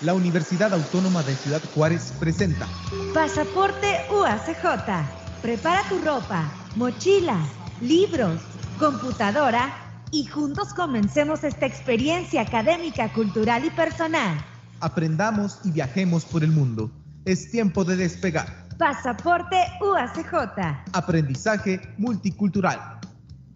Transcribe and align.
la 0.00 0.14
Universidad 0.14 0.74
Autónoma 0.74 1.22
de 1.22 1.36
Ciudad 1.36 1.62
Juárez 1.72 2.12
presenta 2.18 2.68
Pasaporte 3.14 4.04
UACJ. 4.10 5.40
Prepara 5.40 5.88
tu 5.88 5.98
ropa, 6.00 6.52
mochilas, 6.76 7.48
libros, 7.80 8.42
computadora 8.78 9.72
y 10.10 10.26
juntos 10.26 10.74
comencemos 10.74 11.44
esta 11.44 11.66
experiencia 11.66 12.42
académica, 12.42 13.10
cultural 13.12 13.64
y 13.64 13.70
personal. 13.70 14.36
Aprendamos 14.80 15.60
y 15.64 15.70
viajemos 15.70 16.26
por 16.26 16.44
el 16.44 16.52
mundo. 16.52 16.90
Es 17.24 17.50
tiempo 17.50 17.82
de 17.84 17.96
despegar. 17.96 18.68
Pasaporte 18.78 19.56
UACJ. 19.80 20.34
Aprendizaje 20.92 21.80
multicultural. 21.96 23.00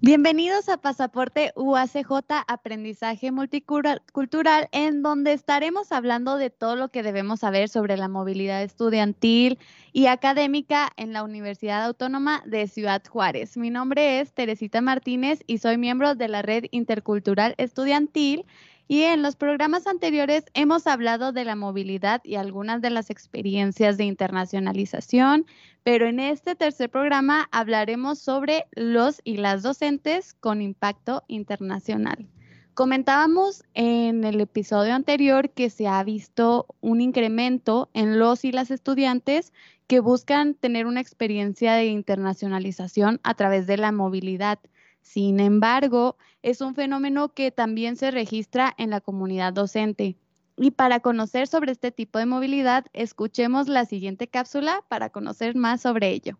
Bienvenidos 0.02 0.70
a 0.70 0.78
Pasaporte 0.78 1.52
UACJ 1.56 2.10
Aprendizaje 2.48 3.32
Multicultural, 3.32 4.68
en 4.72 5.02
donde 5.02 5.34
estaremos 5.34 5.92
hablando 5.92 6.38
de 6.38 6.48
todo 6.48 6.74
lo 6.74 6.88
que 6.88 7.02
debemos 7.02 7.40
saber 7.40 7.68
sobre 7.68 7.98
la 7.98 8.08
movilidad 8.08 8.62
estudiantil 8.62 9.58
y 9.92 10.06
académica 10.06 10.88
en 10.96 11.12
la 11.12 11.22
Universidad 11.22 11.84
Autónoma 11.84 12.42
de 12.46 12.66
Ciudad 12.66 13.02
Juárez. 13.06 13.58
Mi 13.58 13.68
nombre 13.68 14.20
es 14.20 14.32
Teresita 14.32 14.80
Martínez 14.80 15.42
y 15.46 15.58
soy 15.58 15.76
miembro 15.76 16.14
de 16.14 16.28
la 16.28 16.40
Red 16.40 16.64
Intercultural 16.70 17.54
Estudiantil 17.58 18.46
y 18.90 19.04
en 19.04 19.22
los 19.22 19.36
programas 19.36 19.86
anteriores 19.86 20.46
hemos 20.52 20.88
hablado 20.88 21.30
de 21.30 21.44
la 21.44 21.54
movilidad 21.54 22.22
y 22.24 22.34
algunas 22.34 22.82
de 22.82 22.90
las 22.90 23.08
experiencias 23.08 23.96
de 23.96 24.02
internacionalización, 24.02 25.46
pero 25.84 26.08
en 26.08 26.18
este 26.18 26.56
tercer 26.56 26.90
programa 26.90 27.48
hablaremos 27.52 28.18
sobre 28.18 28.66
los 28.72 29.20
y 29.22 29.36
las 29.36 29.62
docentes 29.62 30.34
con 30.34 30.60
impacto 30.60 31.22
internacional. 31.28 32.26
Comentábamos 32.74 33.62
en 33.74 34.24
el 34.24 34.40
episodio 34.40 34.92
anterior 34.92 35.50
que 35.50 35.70
se 35.70 35.86
ha 35.86 36.02
visto 36.02 36.66
un 36.80 37.00
incremento 37.00 37.90
en 37.94 38.18
los 38.18 38.44
y 38.44 38.50
las 38.50 38.72
estudiantes 38.72 39.52
que 39.86 40.00
buscan 40.00 40.54
tener 40.54 40.86
una 40.86 41.00
experiencia 41.00 41.74
de 41.74 41.86
internacionalización 41.86 43.20
a 43.22 43.34
través 43.34 43.68
de 43.68 43.76
la 43.76 43.92
movilidad. 43.92 44.58
Sin 45.02 45.40
embargo, 45.40 46.16
es 46.42 46.60
un 46.60 46.74
fenómeno 46.74 47.34
que 47.34 47.50
también 47.50 47.96
se 47.96 48.10
registra 48.10 48.74
en 48.78 48.90
la 48.90 49.00
comunidad 49.00 49.52
docente. 49.52 50.16
Y 50.56 50.72
para 50.72 51.00
conocer 51.00 51.46
sobre 51.46 51.72
este 51.72 51.90
tipo 51.90 52.18
de 52.18 52.26
movilidad, 52.26 52.84
escuchemos 52.92 53.68
la 53.68 53.86
siguiente 53.86 54.28
cápsula 54.28 54.84
para 54.88 55.10
conocer 55.10 55.56
más 55.56 55.80
sobre 55.80 56.10
ello. 56.10 56.38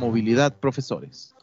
Movilidad 0.00 0.56
profesores. 0.56 1.34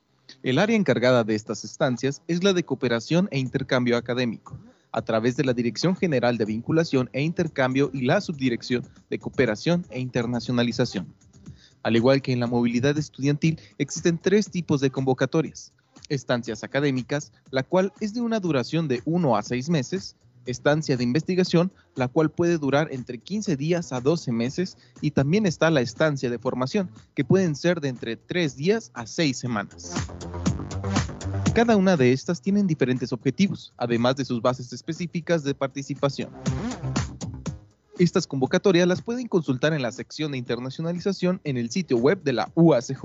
El 0.44 0.60
área 0.60 0.76
encargada 0.76 1.24
de 1.24 1.36
estas 1.36 1.64
estancias 1.64 2.22
es 2.28 2.44
la 2.44 2.54
de 2.54 2.64
cooperación 2.64 3.28
e 3.32 3.40
intercambio 3.40 3.98
académico, 3.98 4.58
a 4.92 5.02
través 5.02 5.36
de 5.36 5.44
la 5.44 5.54
Dirección 5.54 5.96
General 5.96 6.38
de 6.38 6.46
Vinculación 6.46 7.10
e 7.14 7.22
Intercambio 7.22 7.90
y 7.94 8.02
la 8.02 8.22
Subdirección 8.22 8.88
de 9.10 9.20
Cooperación 9.20 9.86
e 9.90 10.00
Internacionalización. 10.00 11.14
Al 11.84 11.96
igual 11.96 12.22
que 12.22 12.34
en 12.34 12.40
la 12.40 12.48
movilidad 12.48 12.98
estudiantil, 12.98 13.60
existen 13.78 14.18
tres 14.18 14.50
tipos 14.50 14.82
de 14.82 14.90
convocatorias. 14.90 15.74
Estancias 16.10 16.64
académicas, 16.64 17.32
la 17.52 17.64
cual 17.64 17.94
es 18.00 18.14
de 18.14 18.22
una 18.22 18.40
duración 18.40 18.88
de 18.88 19.02
1 19.06 19.38
a 19.38 19.44
6 19.44 19.70
meses, 19.70 20.16
estancia 20.46 20.98
de 20.98 21.04
investigación, 21.04 21.72
la 21.96 22.08
cual 22.08 22.32
puede 22.32 22.58
durar 22.58 22.90
entre 22.92 23.20
15 23.20 23.56
días 23.56 23.94
a 23.94 24.02
12 24.02 24.32
meses, 24.32 24.78
y 25.02 25.12
también 25.12 25.46
está 25.46 25.70
la 25.70 25.82
estancia 25.82 26.30
de 26.30 26.40
formación, 26.40 26.90
que 27.14 27.24
pueden 27.24 27.56
ser 27.56 27.80
de 27.80 27.90
entre 27.90 28.18
3 28.18 28.56
días 28.56 28.92
a 28.94 29.06
6 29.06 29.38
semanas. 29.38 29.94
Cada 31.54 31.78
una 31.78 31.98
de 31.98 32.12
estas 32.12 32.42
tienen 32.42 32.68
diferentes 32.68 33.12
objetivos, 33.14 33.74
además 33.78 34.16
de 34.16 34.26
sus 34.26 34.42
bases 34.42 34.72
específicas 34.74 35.44
de 35.44 35.54
participación. 35.54 36.30
Estas 38.00 38.28
convocatorias 38.28 38.88
las 38.88 39.02
pueden 39.02 39.28
consultar 39.28 39.74
en 39.74 39.82
la 39.82 39.92
sección 39.92 40.32
de 40.32 40.38
internacionalización 40.38 41.42
en 41.44 41.58
el 41.58 41.70
sitio 41.70 41.98
web 41.98 42.24
de 42.24 42.32
la 42.32 42.50
UACJ. 42.56 43.04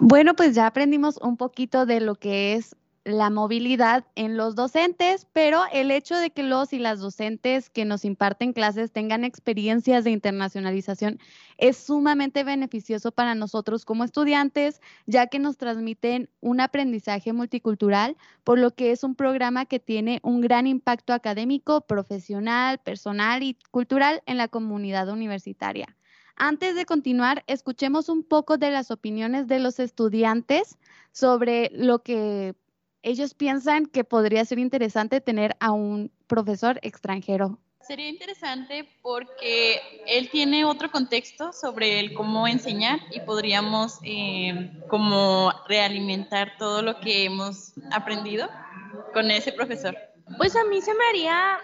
Bueno, 0.00 0.34
pues 0.34 0.56
ya 0.56 0.66
aprendimos 0.66 1.18
un 1.18 1.36
poquito 1.36 1.86
de 1.86 2.00
lo 2.00 2.16
que 2.16 2.54
es 2.54 2.74
la 3.04 3.30
movilidad 3.30 4.04
en 4.14 4.36
los 4.36 4.54
docentes, 4.54 5.26
pero 5.32 5.62
el 5.72 5.90
hecho 5.90 6.16
de 6.16 6.30
que 6.30 6.42
los 6.42 6.72
y 6.72 6.78
las 6.78 7.00
docentes 7.00 7.68
que 7.68 7.84
nos 7.84 8.04
imparten 8.04 8.52
clases 8.52 8.92
tengan 8.92 9.24
experiencias 9.24 10.04
de 10.04 10.10
internacionalización 10.10 11.18
es 11.58 11.76
sumamente 11.76 12.44
beneficioso 12.44 13.10
para 13.10 13.34
nosotros 13.34 13.84
como 13.84 14.04
estudiantes, 14.04 14.80
ya 15.06 15.26
que 15.26 15.40
nos 15.40 15.56
transmiten 15.56 16.30
un 16.40 16.60
aprendizaje 16.60 17.32
multicultural, 17.32 18.16
por 18.44 18.58
lo 18.58 18.72
que 18.72 18.92
es 18.92 19.02
un 19.02 19.16
programa 19.16 19.66
que 19.66 19.80
tiene 19.80 20.20
un 20.22 20.40
gran 20.40 20.66
impacto 20.66 21.12
académico, 21.12 21.80
profesional, 21.80 22.78
personal 22.78 23.42
y 23.42 23.56
cultural 23.70 24.22
en 24.26 24.36
la 24.36 24.48
comunidad 24.48 25.08
universitaria. 25.08 25.96
Antes 26.36 26.74
de 26.74 26.86
continuar, 26.86 27.44
escuchemos 27.46 28.08
un 28.08 28.24
poco 28.24 28.56
de 28.56 28.70
las 28.70 28.90
opiniones 28.90 29.46
de 29.48 29.58
los 29.58 29.78
estudiantes 29.78 30.78
sobre 31.12 31.70
lo 31.72 32.02
que 32.02 32.54
ellos 33.02 33.34
piensan 33.34 33.86
que 33.86 34.04
podría 34.04 34.44
ser 34.44 34.58
interesante 34.58 35.20
tener 35.20 35.56
a 35.60 35.72
un 35.72 36.10
profesor 36.26 36.78
extranjero. 36.82 37.58
Sería 37.80 38.08
interesante 38.08 38.88
porque 39.02 39.80
él 40.06 40.30
tiene 40.30 40.64
otro 40.64 40.90
contexto 40.90 41.52
sobre 41.52 41.98
el 41.98 42.14
cómo 42.14 42.46
enseñar 42.46 43.00
y 43.10 43.20
podríamos 43.20 43.98
eh, 44.04 44.70
como 44.88 45.52
realimentar 45.68 46.52
todo 46.58 46.80
lo 46.82 47.00
que 47.00 47.24
hemos 47.24 47.72
aprendido 47.90 48.48
con 49.12 49.32
ese 49.32 49.52
profesor. 49.52 49.96
Pues 50.38 50.54
a 50.54 50.62
mí 50.64 50.80
se 50.80 50.94
me 50.94 51.04
haría 51.06 51.58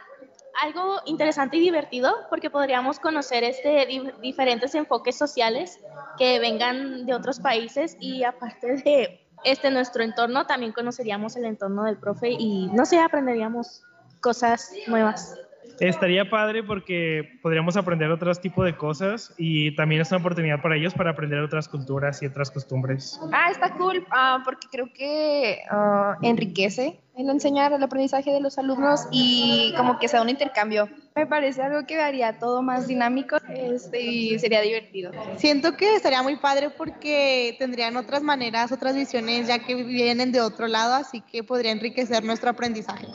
algo 0.60 1.00
interesante 1.06 1.56
y 1.58 1.60
divertido 1.60 2.12
porque 2.28 2.50
podríamos 2.50 2.98
conocer 2.98 3.44
este 3.44 3.86
diferentes 4.20 4.74
enfoques 4.74 5.16
sociales 5.16 5.78
que 6.18 6.40
vengan 6.40 7.06
de 7.06 7.14
otros 7.14 7.38
países 7.38 7.96
y 8.00 8.24
aparte 8.24 8.74
de 8.82 9.27
este 9.44 9.70
nuestro 9.70 10.02
entorno, 10.02 10.46
también 10.46 10.72
conoceríamos 10.72 11.36
el 11.36 11.44
entorno 11.44 11.84
del 11.84 11.96
profe 11.96 12.30
y 12.30 12.68
no 12.72 12.84
sé, 12.86 12.98
aprenderíamos 12.98 13.82
cosas 14.20 14.72
nuevas. 14.86 15.36
Estaría 15.80 16.28
padre 16.28 16.62
porque 16.62 17.38
podríamos 17.42 17.76
aprender 17.76 18.10
otros 18.10 18.40
tipos 18.40 18.64
de 18.64 18.76
cosas 18.76 19.34
y 19.38 19.74
también 19.76 20.00
es 20.00 20.10
una 20.10 20.18
oportunidad 20.18 20.60
para 20.60 20.76
ellos 20.76 20.94
para 20.94 21.10
aprender 21.10 21.40
otras 21.40 21.68
culturas 21.68 22.22
y 22.22 22.26
otras 22.26 22.50
costumbres. 22.50 23.20
Ah, 23.32 23.50
está 23.50 23.74
cool 23.76 23.98
uh, 23.98 24.42
porque 24.44 24.66
creo 24.70 24.92
que 24.92 25.60
uh, 25.70 26.14
enriquece 26.22 27.00
el 27.18 27.28
enseñar 27.28 27.72
el 27.72 27.82
aprendizaje 27.82 28.32
de 28.32 28.40
los 28.40 28.58
alumnos 28.58 29.08
y 29.10 29.74
como 29.76 29.98
que 29.98 30.06
sea 30.06 30.22
un 30.22 30.28
intercambio. 30.28 30.88
Me 31.16 31.26
parece 31.26 31.62
algo 31.62 31.84
que 31.84 32.00
haría 32.00 32.38
todo 32.38 32.62
más 32.62 32.86
dinámico 32.86 33.38
este, 33.48 34.00
y 34.00 34.38
sería 34.38 34.60
divertido. 34.60 35.10
Siento 35.36 35.76
que 35.76 35.96
estaría 35.96 36.22
muy 36.22 36.36
padre 36.36 36.70
porque 36.70 37.56
tendrían 37.58 37.96
otras 37.96 38.22
maneras, 38.22 38.70
otras 38.70 38.94
visiones 38.94 39.48
ya 39.48 39.58
que 39.58 39.74
vienen 39.74 40.30
de 40.30 40.40
otro 40.40 40.68
lado, 40.68 40.94
así 40.94 41.20
que 41.20 41.42
podría 41.42 41.72
enriquecer 41.72 42.22
nuestro 42.22 42.50
aprendizaje. 42.50 43.08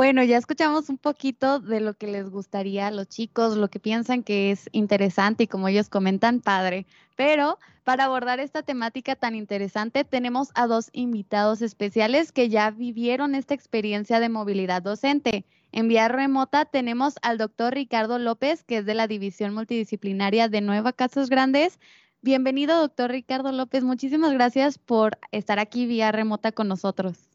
Bueno, 0.00 0.24
ya 0.24 0.38
escuchamos 0.38 0.88
un 0.88 0.96
poquito 0.96 1.60
de 1.60 1.78
lo 1.78 1.92
que 1.92 2.06
les 2.06 2.30
gustaría 2.30 2.86
a 2.86 2.90
los 2.90 3.06
chicos, 3.06 3.58
lo 3.58 3.68
que 3.68 3.80
piensan 3.80 4.22
que 4.22 4.50
es 4.50 4.70
interesante 4.72 5.42
y 5.44 5.46
como 5.46 5.68
ellos 5.68 5.90
comentan, 5.90 6.40
padre. 6.40 6.86
Pero 7.16 7.58
para 7.84 8.04
abordar 8.04 8.40
esta 8.40 8.62
temática 8.62 9.14
tan 9.14 9.34
interesante, 9.34 10.04
tenemos 10.04 10.52
a 10.54 10.66
dos 10.66 10.88
invitados 10.94 11.60
especiales 11.60 12.32
que 12.32 12.48
ya 12.48 12.70
vivieron 12.70 13.34
esta 13.34 13.52
experiencia 13.52 14.20
de 14.20 14.30
movilidad 14.30 14.80
docente. 14.80 15.44
En 15.70 15.86
vía 15.86 16.08
remota 16.08 16.64
tenemos 16.64 17.16
al 17.20 17.36
doctor 17.36 17.74
Ricardo 17.74 18.18
López, 18.18 18.64
que 18.64 18.78
es 18.78 18.86
de 18.86 18.94
la 18.94 19.06
División 19.06 19.52
Multidisciplinaria 19.52 20.48
de 20.48 20.62
Nueva 20.62 20.94
Casas 20.94 21.28
Grandes. 21.28 21.78
Bienvenido, 22.22 22.80
doctor 22.80 23.10
Ricardo 23.10 23.52
López. 23.52 23.84
Muchísimas 23.84 24.32
gracias 24.32 24.78
por 24.78 25.18
estar 25.30 25.58
aquí 25.58 25.84
vía 25.84 26.10
remota 26.10 26.52
con 26.52 26.68
nosotros. 26.68 27.29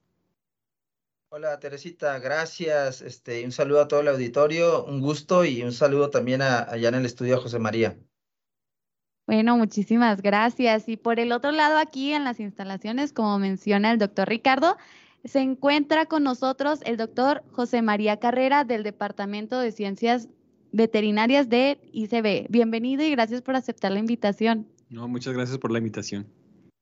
Hola 1.38 1.60
Teresita, 1.60 2.18
gracias. 2.20 3.02
Este, 3.02 3.44
un 3.44 3.52
saludo 3.52 3.82
a 3.82 3.90
todo 3.90 4.00
el 4.00 4.08
auditorio, 4.08 4.86
un 4.86 5.02
gusto 5.02 5.44
y 5.44 5.64
un 5.64 5.74
saludo 5.74 6.10
también 6.10 6.42
a, 6.42 6.60
allá 6.60 6.88
en 6.88 6.96
el 6.96 7.06
estudio 7.06 7.36
a 7.36 7.42
José 7.42 7.60
María. 7.60 7.98
Bueno, 9.28 9.58
muchísimas 9.58 10.22
gracias. 10.22 10.88
Y 10.88 10.96
por 10.96 11.20
el 11.20 11.34
otro 11.34 11.52
lado, 11.52 11.78
aquí 11.78 12.14
en 12.14 12.24
las 12.24 12.40
instalaciones, 12.40 13.12
como 13.12 13.38
menciona 13.38 13.92
el 13.92 14.00
doctor 14.00 14.30
Ricardo, 14.30 14.78
se 15.26 15.40
encuentra 15.40 16.06
con 16.06 16.24
nosotros 16.24 16.80
el 16.86 16.96
doctor 16.96 17.44
José 17.52 17.82
María 17.82 18.18
Carrera 18.18 18.64
del 18.64 18.84
Departamento 18.84 19.60
de 19.60 19.74
Ciencias 19.74 20.30
Veterinarias 20.72 21.50
de 21.50 21.82
ICB. 21.92 22.50
Bienvenido 22.50 23.04
y 23.04 23.12
gracias 23.12 23.42
por 23.42 23.58
aceptar 23.58 23.92
la 23.92 24.00
invitación. 24.00 24.70
No, 24.90 25.10
muchas 25.10 25.34
gracias 25.34 25.58
por 25.58 25.74
la 25.74 25.80
invitación. 25.80 26.28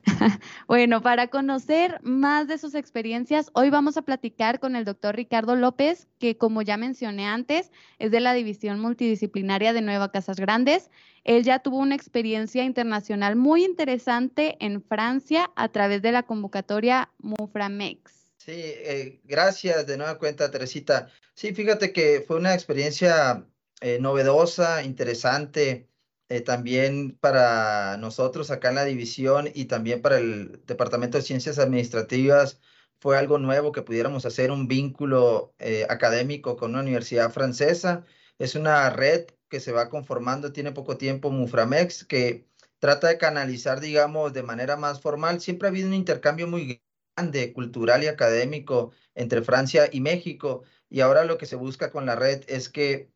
bueno, 0.67 1.01
para 1.01 1.27
conocer 1.27 1.99
más 2.03 2.47
de 2.47 2.57
sus 2.57 2.75
experiencias, 2.75 3.49
hoy 3.53 3.69
vamos 3.69 3.97
a 3.97 4.01
platicar 4.01 4.59
con 4.59 4.75
el 4.75 4.85
doctor 4.85 5.15
Ricardo 5.15 5.55
López, 5.55 6.07
que 6.19 6.37
como 6.37 6.61
ya 6.61 6.77
mencioné 6.77 7.25
antes, 7.25 7.71
es 7.99 8.11
de 8.11 8.19
la 8.19 8.33
División 8.33 8.79
Multidisciplinaria 8.79 9.73
de 9.73 9.81
Nueva 9.81 10.11
Casas 10.11 10.37
Grandes. 10.37 10.89
Él 11.23 11.43
ya 11.43 11.59
tuvo 11.59 11.77
una 11.77 11.95
experiencia 11.95 12.63
internacional 12.63 13.35
muy 13.35 13.63
interesante 13.63 14.57
en 14.59 14.83
Francia 14.83 15.49
a 15.55 15.69
través 15.69 16.01
de 16.01 16.11
la 16.11 16.23
convocatoria 16.23 17.09
Muframex. 17.19 18.33
Sí, 18.37 18.51
eh, 18.51 19.21
gracias 19.23 19.87
de 19.87 19.95
nueva 19.97 20.17
cuenta, 20.17 20.51
Teresita. 20.51 21.07
Sí, 21.33 21.53
fíjate 21.53 21.93
que 21.93 22.23
fue 22.27 22.35
una 22.35 22.53
experiencia 22.53 23.47
eh, 23.79 23.99
novedosa, 24.01 24.83
interesante 24.83 25.87
eh, 26.29 26.41
también 26.41 27.17
para 27.19 27.97
nosotros 27.97 28.51
acá 28.51 28.69
en 28.69 28.75
la 28.75 28.85
división 28.85 29.49
y 29.53 29.65
también 29.65 30.01
para 30.01 30.17
el 30.17 30.61
Departamento 30.65 31.17
de 31.17 31.23
Ciencias 31.23 31.59
Administrativas 31.59 32.59
fue 32.99 33.17
algo 33.17 33.37
nuevo 33.37 33.71
que 33.71 33.81
pudiéramos 33.81 34.25
hacer 34.25 34.51
un 34.51 34.67
vínculo 34.67 35.53
eh, 35.59 35.85
académico 35.89 36.55
con 36.57 36.71
una 36.71 36.81
universidad 36.81 37.31
francesa. 37.31 38.05
Es 38.39 38.55
una 38.55 38.89
red 38.89 39.27
que 39.49 39.59
se 39.59 39.71
va 39.71 39.89
conformando, 39.89 40.53
tiene 40.53 40.71
poco 40.71 40.97
tiempo, 40.97 41.29
Muframex, 41.29 42.05
que 42.05 42.47
trata 42.79 43.07
de 43.09 43.17
canalizar, 43.17 43.79
digamos, 43.81 44.33
de 44.33 44.43
manera 44.43 44.77
más 44.77 45.01
formal. 45.01 45.41
Siempre 45.41 45.67
ha 45.67 45.71
habido 45.71 45.87
un 45.87 45.93
intercambio 45.93 46.47
muy 46.47 46.81
grande, 47.15 47.53
cultural 47.53 48.03
y 48.03 48.07
académico 48.07 48.91
entre 49.15 49.41
Francia 49.43 49.89
y 49.91 50.01
México. 50.01 50.63
Y 50.89 51.01
ahora 51.01 51.25
lo 51.25 51.37
que 51.37 51.45
se 51.45 51.55
busca 51.55 51.91
con 51.91 52.05
la 52.05 52.15
red 52.15 52.43
es 52.47 52.69
que 52.69 53.12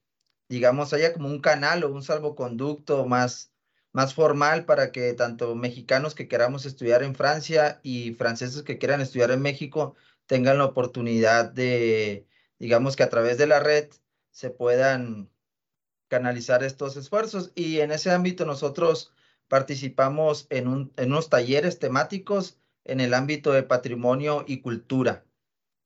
digamos, 0.49 0.93
haya 0.93 1.13
como 1.13 1.29
un 1.29 1.39
canal 1.39 1.83
o 1.83 1.91
un 1.91 2.03
salvoconducto 2.03 3.05
más, 3.05 3.51
más 3.91 4.13
formal 4.13 4.65
para 4.65 4.91
que 4.91 5.13
tanto 5.13 5.55
mexicanos 5.55 6.15
que 6.15 6.27
queramos 6.27 6.65
estudiar 6.65 7.03
en 7.03 7.15
Francia 7.15 7.79
y 7.83 8.13
franceses 8.13 8.63
que 8.63 8.77
quieran 8.77 9.01
estudiar 9.01 9.31
en 9.31 9.41
México 9.41 9.95
tengan 10.25 10.57
la 10.57 10.65
oportunidad 10.65 11.51
de, 11.51 12.27
digamos, 12.59 12.95
que 12.95 13.03
a 13.03 13.09
través 13.09 13.37
de 13.37 13.47
la 13.47 13.59
red 13.59 13.89
se 14.31 14.49
puedan 14.49 15.29
canalizar 16.09 16.63
estos 16.63 16.97
esfuerzos. 16.97 17.51
Y 17.55 17.79
en 17.79 17.91
ese 17.91 18.11
ámbito 18.11 18.45
nosotros 18.45 19.13
participamos 19.47 20.47
en, 20.49 20.67
un, 20.67 20.93
en 20.97 21.11
unos 21.11 21.29
talleres 21.29 21.79
temáticos 21.79 22.57
en 22.83 22.99
el 22.99 23.13
ámbito 23.13 23.51
de 23.51 23.63
patrimonio 23.63 24.43
y 24.47 24.61
cultura 24.61 25.26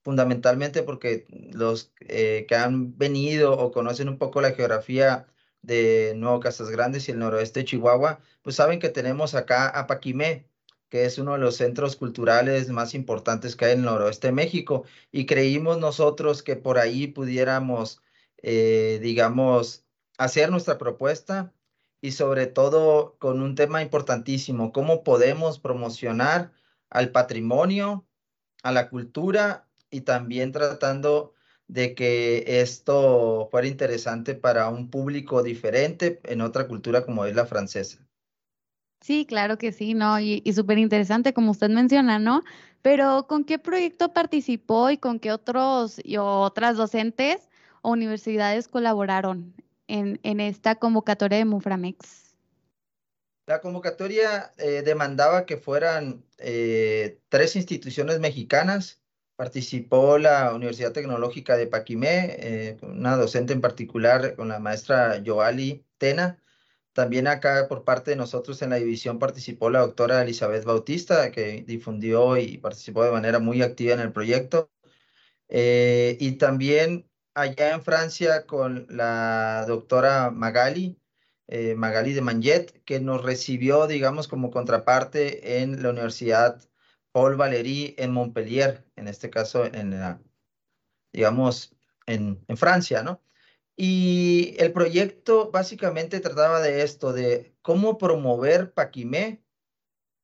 fundamentalmente 0.03 0.83
porque 0.83 1.25
los 1.53 1.94
eh, 2.01 2.45
que 2.48 2.56
han 2.56 2.98
venido 2.98 3.53
o 3.57 3.71
conocen 3.71 4.09
un 4.09 4.18
poco 4.18 4.42
la 4.42 4.51
geografía 4.53 5.27
de 5.62 6.13
Nuevo 6.15 6.39
Casas 6.39 6.69
Grandes 6.69 7.07
y 7.07 7.12
el 7.12 7.19
noroeste 7.19 7.62
de 7.62 7.65
Chihuahua, 7.65 8.19
pues 8.42 8.56
saben 8.56 8.80
que 8.80 8.89
tenemos 8.89 9.36
acá 9.36 9.68
a 9.69 9.88
Paquimé, 9.88 10.48
que 10.89 11.06
es 11.06 11.18
uno 11.18 11.33
de 11.33 11.39
los 11.39 11.56
centros 11.57 11.95
culturales 11.95 12.69
más 12.69 12.94
importantes 12.95 13.56
que 13.56 13.65
hay 13.65 13.74
en 13.74 13.80
el 13.80 13.86
noroeste 13.86 14.27
de 14.27 14.33
México, 14.33 14.86
y 15.12 15.25
creímos 15.25 15.80
nosotros 15.80 16.44
que 16.44 16.56
por 16.56 16.80
ahí 16.80 17.07
pudiéramos, 17.07 18.01
eh, 18.38 19.00
digamos, 19.01 19.86
hacer 20.18 20.51
nuestra 20.51 20.77
propuesta 20.77 21.53
y 22.01 22.12
sobre 22.13 22.48
todo 22.48 23.15
con 23.19 23.42
un 23.42 23.56
tema 23.56 23.81
importantísimo, 23.83 24.71
cómo 24.74 25.03
podemos 25.03 25.59
promocionar 25.59 26.51
al 26.89 27.12
patrimonio, 27.12 28.06
a 28.63 28.71
la 28.71 28.89
cultura 28.89 29.68
y 29.92 30.02
también 30.02 30.52
tratando 30.52 31.34
de 31.68 31.96
que 31.96 32.44
esto 32.48 33.48
fuera 33.52 33.68
interesante 33.68 34.36
para 34.36 34.70
un 34.70 34.90
público 34.90 35.44
diferente 35.44 36.20
en 36.24 36.42
otra 36.42 36.68
cultura 36.68 37.06
como 37.06 37.26
es 37.26 37.36
la 37.36 37.46
francesa. 37.46 38.00
Sí, 39.02 39.26
claro 39.26 39.58
que 39.58 39.72
sí, 39.72 39.94
¿no? 39.94 40.20
Y, 40.20 40.44
súper 40.54 40.78
interesante, 40.78 41.34
como 41.34 41.52
usted 41.52 41.70
menciona, 41.70 42.20
¿no? 42.20 42.44
Pero 42.82 43.26
¿con 43.28 43.46
qué 43.46 43.58
proyecto 43.58 44.14
participó 44.14 44.90
y 44.92 44.98
con 44.98 45.20
qué 45.20 45.32
otros 45.32 46.00
y 46.04 46.18
otras 46.18 46.78
docentes 46.78 47.50
o 47.82 47.92
universidades 47.92 48.68
colaboraron 48.68 49.54
en, 49.88 50.20
en 50.24 50.40
esta 50.40 50.76
convocatoria 50.76 51.40
de 51.40 51.46
Muframex? 51.46 52.36
La 53.48 53.60
convocatoria 53.60 54.52
eh, 54.58 54.82
demandaba 54.84 55.46
que 55.46 55.58
fueran 55.58 56.24
eh, 56.38 57.20
tres 57.30 57.56
instituciones 57.56 58.20
mexicanas 58.20 59.00
Participó 59.42 60.20
la 60.20 60.54
Universidad 60.54 60.92
Tecnológica 60.92 61.58
de 61.58 61.66
Paquimé, 61.66 62.36
eh, 62.38 62.78
una 62.84 63.18
docente 63.18 63.54
en 63.54 63.60
particular, 63.60 64.36
con 64.36 64.50
la 64.50 64.60
maestra 64.60 65.20
Joali 65.26 65.84
Tena. 65.98 66.38
También 66.94 67.26
acá 67.26 67.68
por 67.68 67.84
parte 67.84 68.12
de 68.12 68.18
nosotros 68.18 68.62
en 68.62 68.70
la 68.70 68.76
división 68.76 69.18
participó 69.18 69.72
la 69.72 69.80
doctora 69.80 70.22
Elizabeth 70.22 70.64
Bautista, 70.64 71.32
que 71.32 71.64
difundió 71.66 72.38
y 72.38 72.60
participó 72.60 73.04
de 73.04 73.10
manera 73.10 73.40
muy 73.40 73.64
activa 73.64 73.96
en 73.96 74.02
el 74.02 74.12
proyecto. 74.12 74.70
Eh, 75.50 76.18
y 76.20 76.34
también 76.34 77.10
allá 77.34 77.74
en 77.74 77.82
Francia 77.82 78.46
con 78.46 78.86
la 78.92 79.66
doctora 79.68 80.30
Magali, 80.30 81.00
eh, 81.48 81.74
Magali 81.74 82.14
de 82.14 82.22
Manjet, 82.22 82.84
que 82.84 83.00
nos 83.00 83.24
recibió, 83.24 83.88
digamos, 83.88 84.28
como 84.28 84.52
contraparte 84.52 85.64
en 85.64 85.82
la 85.82 85.90
Universidad 85.90 86.62
Paul 87.12 87.36
Valéry 87.36 87.96
en 87.98 88.12
Montpellier, 88.12 88.86
en 88.96 89.08
este 89.08 89.30
caso, 89.30 89.66
en 89.66 89.92
la, 89.92 90.22
digamos, 91.13 91.75
en, 92.06 92.44
en 92.48 92.58
Francia, 92.58 93.04
¿no? 93.04 93.22
Y 93.75 94.56
el 94.60 94.74
proyecto 94.74 95.50
básicamente 95.52 96.19
trataba 96.19 96.62
de 96.62 96.84
esto, 96.84 97.13
de 97.13 97.56
cómo 97.62 97.98
promover 97.98 98.74
Paquimé 98.74 99.44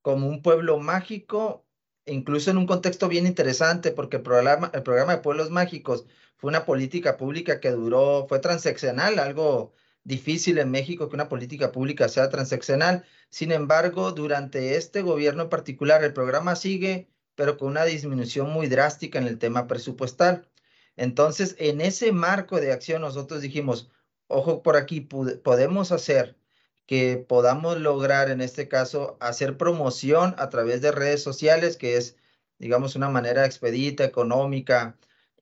como 0.01 0.27
un 0.27 0.41
pueblo 0.41 0.79
mágico, 0.79 1.65
incluso 2.05 2.51
en 2.51 2.57
un 2.57 2.67
contexto 2.67 3.07
bien 3.07 3.25
interesante, 3.27 3.91
porque 3.91 4.17
el 4.17 4.23
programa, 4.23 4.71
el 4.73 4.83
programa 4.83 5.15
de 5.15 5.21
pueblos 5.21 5.49
mágicos 5.49 6.05
fue 6.37 6.49
una 6.49 6.65
política 6.65 7.17
pública 7.17 7.59
que 7.59 7.71
duró, 7.71 8.25
fue 8.29 8.39
transeccional, 8.39 9.19
algo 9.19 9.73
difícil 10.07 10.57
en 10.57 10.71
México 10.71 11.09
que 11.09 11.15
una 11.15 11.27
política 11.27 11.73
pública 11.73 12.07
sea 12.07 12.29
transaccional. 12.29 13.03
Sin 13.29 13.51
embargo, 13.51 14.13
durante 14.13 14.77
este 14.77 15.01
gobierno 15.01 15.43
en 15.43 15.49
particular, 15.49 16.01
el 16.03 16.13
programa 16.13 16.55
sigue, 16.55 17.09
pero 17.35 17.57
con 17.57 17.69
una 17.69 17.83
disminución 17.83 18.49
muy 18.51 18.67
drástica 18.67 19.19
en 19.19 19.27
el 19.27 19.37
tema 19.37 19.67
presupuestal. 19.67 20.47
Entonces, 20.95 21.55
en 21.59 21.81
ese 21.81 22.13
marco 22.13 22.61
de 22.61 22.71
acción, 22.71 23.01
nosotros 23.01 23.41
dijimos, 23.41 23.91
ojo 24.27 24.63
por 24.63 24.77
aquí, 24.77 25.01
podemos 25.01 25.91
hacer 25.91 26.37
que 26.85 27.17
podamos 27.17 27.77
lograr, 27.81 28.29
en 28.31 28.39
este 28.39 28.69
caso, 28.69 29.17
hacer 29.19 29.57
promoción 29.57 30.35
a 30.37 30.49
través 30.49 30.81
de 30.81 30.93
redes 30.93 31.21
sociales, 31.21 31.75
que 31.75 31.97
es, 31.97 32.15
digamos, 32.59 32.95
una 32.95 33.09
manera 33.09 33.45
expedita, 33.45 34.05
económica, 34.05 34.97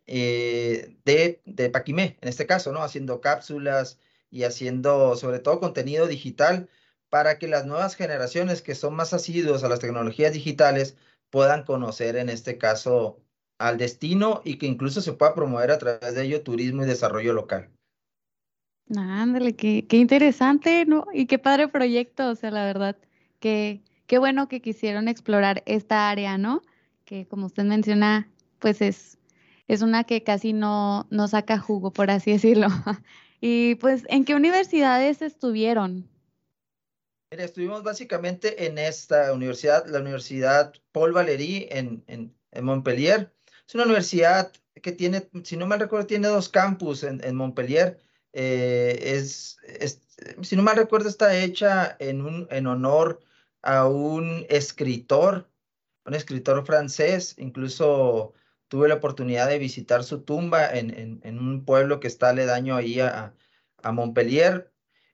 eh, 0.07 0.97
de, 1.06 1.41
de 1.45 1.69
Paquimé, 1.69 2.18
en 2.21 2.29
este 2.29 2.47
caso, 2.47 2.71
¿no? 2.71 2.81
Haciendo 2.81 3.21
cápsulas, 3.21 4.00
y 4.35 4.43
haciendo 4.43 5.15
sobre 5.15 5.39
todo 5.39 5.61
contenido 5.61 6.07
digital 6.07 6.67
para 7.09 7.39
que 7.39 7.47
las 7.47 7.65
nuevas 7.65 7.95
generaciones 7.95 8.61
que 8.61 8.75
son 8.75 8.93
más 8.93 9.13
asiduos 9.13 9.63
a 9.63 9.69
las 9.69 9.79
tecnologías 9.79 10.33
digitales 10.33 10.97
puedan 11.29 11.63
conocer 11.63 12.17
en 12.17 12.27
este 12.27 12.57
caso 12.57 13.21
al 13.59 13.77
destino 13.77 14.42
y 14.44 14.57
que 14.57 14.65
incluso 14.65 14.99
se 14.99 15.13
pueda 15.13 15.33
promover 15.33 15.71
a 15.71 15.77
través 15.77 16.15
de 16.15 16.23
ello 16.23 16.44
turismo 16.44 16.83
y 16.83 16.85
desarrollo 16.85 17.31
local. 17.31 17.69
Ándale, 18.94 19.56
qué, 19.56 19.87
qué 19.87 19.95
interesante, 19.95 20.85
¿no? 20.85 21.06
Y 21.13 21.27
qué 21.27 21.39
padre 21.39 21.69
proyecto, 21.69 22.30
o 22.30 22.35
sea, 22.35 22.51
la 22.51 22.65
verdad, 22.65 22.97
que 23.39 23.83
qué 24.06 24.18
bueno 24.18 24.49
que 24.49 24.61
quisieron 24.61 25.07
explorar 25.07 25.63
esta 25.65 26.09
área, 26.09 26.37
¿no? 26.37 26.61
Que 27.06 27.25
como 27.25 27.45
usted 27.45 27.63
menciona, 27.63 28.30
pues 28.59 28.81
es, 28.81 29.18
es 29.69 29.81
una 29.81 30.04
que 30.04 30.23
casi 30.23 30.51
no, 30.51 31.07
no 31.09 31.30
saca 31.30 31.57
jugo, 31.57 31.92
por 31.92 32.11
así 32.11 32.33
decirlo. 32.33 32.68
Y 33.42 33.75
pues, 33.75 34.04
¿en 34.09 34.25
qué 34.25 34.35
universidades 34.35 35.21
estuvieron? 35.21 36.09
estuvimos 37.44 37.83
básicamente 37.83 38.65
en 38.65 38.77
esta 38.77 39.33
universidad, 39.33 39.85
la 39.87 39.99
Universidad 39.99 40.73
Paul 40.92 41.11
Valéry 41.11 41.68
en, 41.69 42.04
en, 42.07 42.33
Montpellier. 42.63 43.33
Es 43.68 43.75
una 43.75 43.83
universidad 43.83 44.51
que 44.81 44.94
tiene, 44.94 45.27
si 45.44 45.57
no 45.57 45.68
mal 45.68 45.80
recuerdo, 45.80 46.07
tiene 46.07 46.30
dos 46.30 46.47
campus 46.47 47.04
en, 47.04 47.35
Montpellier. 47.35 47.99
Eh, 48.31 48.97
es, 49.01 49.57
si 50.42 50.56
no 50.56 50.63
mal 50.63 50.77
recuerdo, 50.77 51.09
está 51.09 51.35
hecha 51.37 51.97
en, 51.99 52.21
un, 52.21 52.47
en 52.49 52.68
honor 52.68 53.19
a 53.61 53.87
un 53.87 54.45
escritor, 54.47 55.49
un 56.06 56.13
escritor 56.13 56.65
francés, 56.65 57.35
incluso 57.37 58.33
tuve 58.68 58.88
la 58.88 58.95
oportunidad 58.95 59.48
de 59.48 59.60
visitar 59.60 60.04
su 60.04 60.24
tumba 60.24 60.69
en, 60.72 61.22
un 61.40 61.66
pueblo 61.66 62.00
que 62.00 62.07
está 62.07 62.30
aledaño 62.30 62.76
ahí 62.76 63.00
a, 63.00 63.34
a 63.84 63.92
Montpellier, 63.92 64.72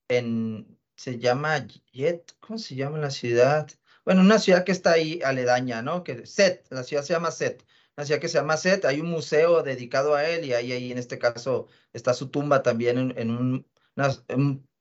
en, 0.08 0.78
se 0.96 1.20
llama 1.20 1.68
Jet, 1.92 2.36
¿cómo 2.40 2.60
se 2.60 2.76
llama 2.76 3.00
la 3.00 3.12
ciudad? 3.12 3.70
Bueno, 4.06 4.22
una 4.22 4.40
ciudad 4.40 4.64
que 4.64 4.72
está 4.72 4.92
ahí 4.94 5.22
aledaña, 5.24 5.82
¿no? 5.82 6.04
Que 6.04 6.26
Set, 6.26 6.68
la 6.70 6.84
ciudad 6.84 7.04
se 7.04 7.14
llama 7.14 7.32
Set, 7.32 7.66
una 7.98 8.06
ciudad 8.06 8.22
que 8.22 8.28
se 8.30 8.38
llama 8.38 8.58
Set, 8.58 8.86
hay 8.86 9.02
un 9.02 9.10
museo 9.10 9.64
dedicado 9.64 10.16
a 10.16 10.28
él 10.28 10.46
y 10.46 10.54
ahí, 10.54 10.72
ahí 10.72 10.92
en 10.92 10.98
este 10.98 11.20
caso 11.20 11.68
está 11.94 12.14
su 12.14 12.30
tumba 12.30 12.64
también 12.64 13.14
en, 13.18 13.32
un, 13.32 13.66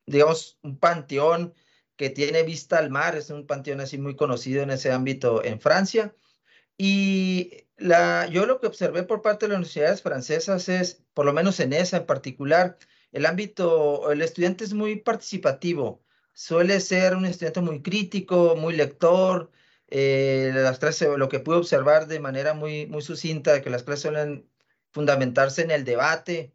digamos, 0.05 0.59
un 0.63 0.77
panteón 0.77 1.53
que 1.95 2.09
tiene 2.09 2.43
vista 2.43 2.77
al 2.77 2.89
mar, 2.89 3.15
es 3.15 3.29
un 3.29 3.45
panteón 3.45 3.79
así 3.81 3.97
muy 3.97 4.15
conocido 4.15 4.63
en 4.63 4.71
ese 4.71 4.91
ámbito 4.91 5.43
en 5.43 5.59
Francia. 5.59 6.15
Y 6.77 7.67
yo 8.31 8.45
lo 8.45 8.59
que 8.59 8.67
observé 8.67 9.03
por 9.03 9.21
parte 9.21 9.45
de 9.45 9.49
las 9.49 9.57
universidades 9.57 10.01
francesas 10.01 10.69
es, 10.69 11.03
por 11.13 11.25
lo 11.25 11.33
menos 11.33 11.59
en 11.59 11.73
esa 11.73 11.97
en 11.97 12.05
particular, 12.05 12.77
el 13.11 13.25
ámbito, 13.25 14.11
el 14.11 14.21
estudiante 14.21 14.63
es 14.63 14.73
muy 14.73 14.97
participativo, 14.97 16.01
suele 16.33 16.79
ser 16.79 17.15
un 17.15 17.25
estudiante 17.25 17.61
muy 17.61 17.81
crítico, 17.81 18.55
muy 18.55 18.75
lector. 18.75 19.51
Eh, 19.87 20.51
las 20.53 20.79
clases, 20.79 21.09
lo 21.17 21.29
que 21.29 21.39
pude 21.39 21.57
observar 21.57 22.07
de 22.07 22.19
manera 22.19 22.53
muy, 22.53 22.87
muy 22.87 23.01
sucinta, 23.01 23.61
que 23.61 23.69
las 23.69 23.83
clases 23.83 24.03
suelen 24.03 24.49
fundamentarse 24.91 25.61
en 25.63 25.71
el 25.71 25.83
debate, 25.83 26.53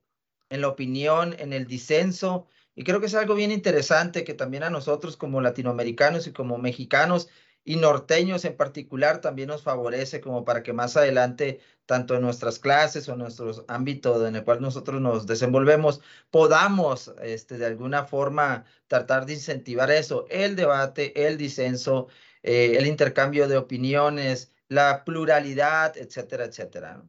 en 0.50 0.60
la 0.62 0.68
opinión, 0.68 1.36
en 1.38 1.52
el 1.52 1.66
disenso. 1.66 2.46
Y 2.74 2.84
creo 2.84 3.00
que 3.00 3.06
es 3.06 3.14
algo 3.14 3.34
bien 3.34 3.50
interesante 3.50 4.24
que 4.24 4.34
también 4.34 4.62
a 4.62 4.70
nosotros 4.70 5.16
como 5.16 5.40
latinoamericanos 5.40 6.26
y 6.26 6.32
como 6.32 6.58
mexicanos 6.58 7.28
y 7.66 7.76
norteños 7.76 8.44
en 8.44 8.56
particular 8.56 9.20
también 9.20 9.48
nos 9.48 9.62
favorece 9.62 10.20
como 10.20 10.44
para 10.44 10.62
que 10.62 10.72
más 10.72 10.96
adelante, 10.96 11.60
tanto 11.84 12.14
en 12.14 12.22
nuestras 12.22 12.60
clases 12.60 13.08
o 13.08 13.12
en 13.12 13.18
nuestros 13.18 13.64
ámbitos 13.68 14.26
en 14.26 14.36
el 14.36 14.44
cual 14.44 14.62
nosotros 14.62 15.00
nos 15.00 15.26
desenvolvemos, 15.26 16.00
podamos 16.30 17.12
este, 17.22 17.58
de 17.58 17.66
alguna 17.66 18.04
forma 18.04 18.64
tratar 18.86 19.26
de 19.26 19.34
incentivar 19.34 19.90
eso, 19.90 20.26
el 20.30 20.54
debate, 20.54 21.26
el 21.26 21.36
disenso, 21.36 22.06
eh, 22.44 22.76
el 22.78 22.86
intercambio 22.86 23.48
de 23.48 23.56
opiniones, 23.56 24.52
la 24.68 25.04
pluralidad, 25.04 25.96
etcétera, 25.96 26.44
etcétera. 26.44 27.02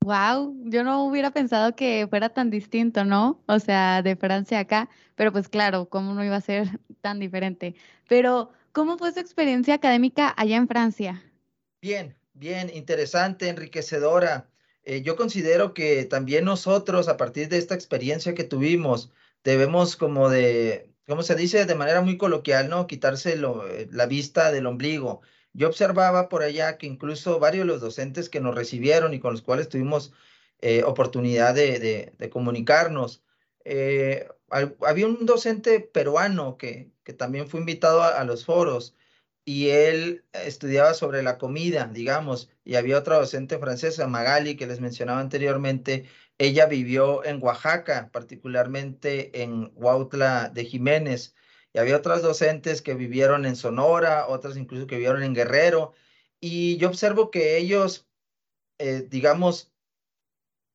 Wow, 0.00 0.56
yo 0.64 0.84
no 0.84 1.04
hubiera 1.04 1.30
pensado 1.32 1.74
que 1.74 2.06
fuera 2.08 2.28
tan 2.28 2.50
distinto, 2.50 3.04
¿no? 3.04 3.42
O 3.46 3.58
sea, 3.58 4.02
de 4.02 4.16
Francia 4.16 4.60
acá, 4.60 4.88
pero 5.14 5.32
pues 5.32 5.48
claro, 5.48 5.88
¿cómo 5.88 6.14
no 6.14 6.24
iba 6.24 6.36
a 6.36 6.40
ser 6.40 6.80
tan 7.00 7.18
diferente? 7.18 7.74
Pero, 8.08 8.50
¿cómo 8.76 8.98
fue 8.98 9.10
su 9.10 9.20
experiencia 9.20 9.72
académica 9.72 10.34
allá 10.36 10.56
en 10.56 10.68
Francia? 10.68 11.22
Bien, 11.80 12.14
bien, 12.34 12.70
interesante, 12.74 13.48
enriquecedora. 13.48 14.50
Eh, 14.82 15.00
yo 15.00 15.16
considero 15.16 15.72
que 15.72 16.04
también 16.04 16.44
nosotros, 16.44 17.08
a 17.08 17.16
partir 17.16 17.48
de 17.48 17.56
esta 17.56 17.74
experiencia 17.74 18.34
que 18.34 18.44
tuvimos, 18.44 19.10
debemos 19.42 19.96
como 19.96 20.28
de, 20.28 20.90
¿cómo 21.06 21.22
se 21.22 21.34
dice? 21.36 21.64
De 21.64 21.74
manera 21.74 22.02
muy 22.02 22.18
coloquial, 22.18 22.68
¿no? 22.68 22.86
Quitarse 22.86 23.32
eh, 23.32 23.88
la 23.90 24.04
vista 24.04 24.52
del 24.52 24.66
ombligo 24.66 25.22
yo 25.54 25.68
observaba 25.68 26.28
por 26.28 26.42
allá 26.42 26.76
que 26.76 26.86
incluso 26.86 27.38
varios 27.38 27.66
de 27.66 27.72
los 27.72 27.80
docentes 27.80 28.28
que 28.28 28.40
nos 28.40 28.54
recibieron 28.54 29.14
y 29.14 29.20
con 29.20 29.32
los 29.32 29.40
cuales 29.40 29.70
tuvimos 29.70 30.12
eh, 30.60 30.82
oportunidad 30.84 31.54
de, 31.54 32.12
comunicarnos, 32.30 33.22
había 34.50 35.06
un 35.06 35.26
docente 35.26 35.80
peruano 35.80 36.56
que, 36.56 36.90
que 37.04 37.12
también 37.12 37.48
fue 37.48 37.60
invitado 37.60 38.02
a, 38.02 38.24
los 38.24 38.44
foros 38.44 38.94
y 39.44 39.68
él 39.70 40.24
estudiaba 40.32 40.94
sobre 40.94 41.22
la 41.22 41.38
comida, 41.38 41.88
digamos, 41.92 42.50
y 42.64 42.74
había 42.74 42.98
otra 42.98 43.16
docente 43.16 43.58
francesa, 43.58 44.08
Magali, 44.08 44.56
que 44.56 44.66
les 44.66 44.80
mencionaba 44.80 45.20
anteriormente, 45.20 46.06
ella 46.38 46.66
vivió 46.66 47.24
en 47.24 47.40
Oaxaca, 47.42 48.10
particularmente 48.12 49.42
en 49.42 49.72
Huautla 49.76 50.50
de 50.52 50.64
Jiménez, 50.64 51.34
y 51.72 51.78
había 51.78 51.96
otras 51.96 52.22
docentes 52.22 52.82
que 52.82 52.94
vivieron 52.94 53.46
en 53.46 53.54
Sonora, 53.54 54.26
otras 54.26 54.56
incluso 54.56 54.88
que 54.88 54.96
vivieron 54.96 55.22
en 55.22 55.34
Guerrero, 55.34 55.94
y 56.40 56.76
yo 56.78 56.88
observo 56.88 57.30
que 57.30 57.56
ellos, 57.56 58.08
eh, 58.78 59.06
digamos, 59.08 59.72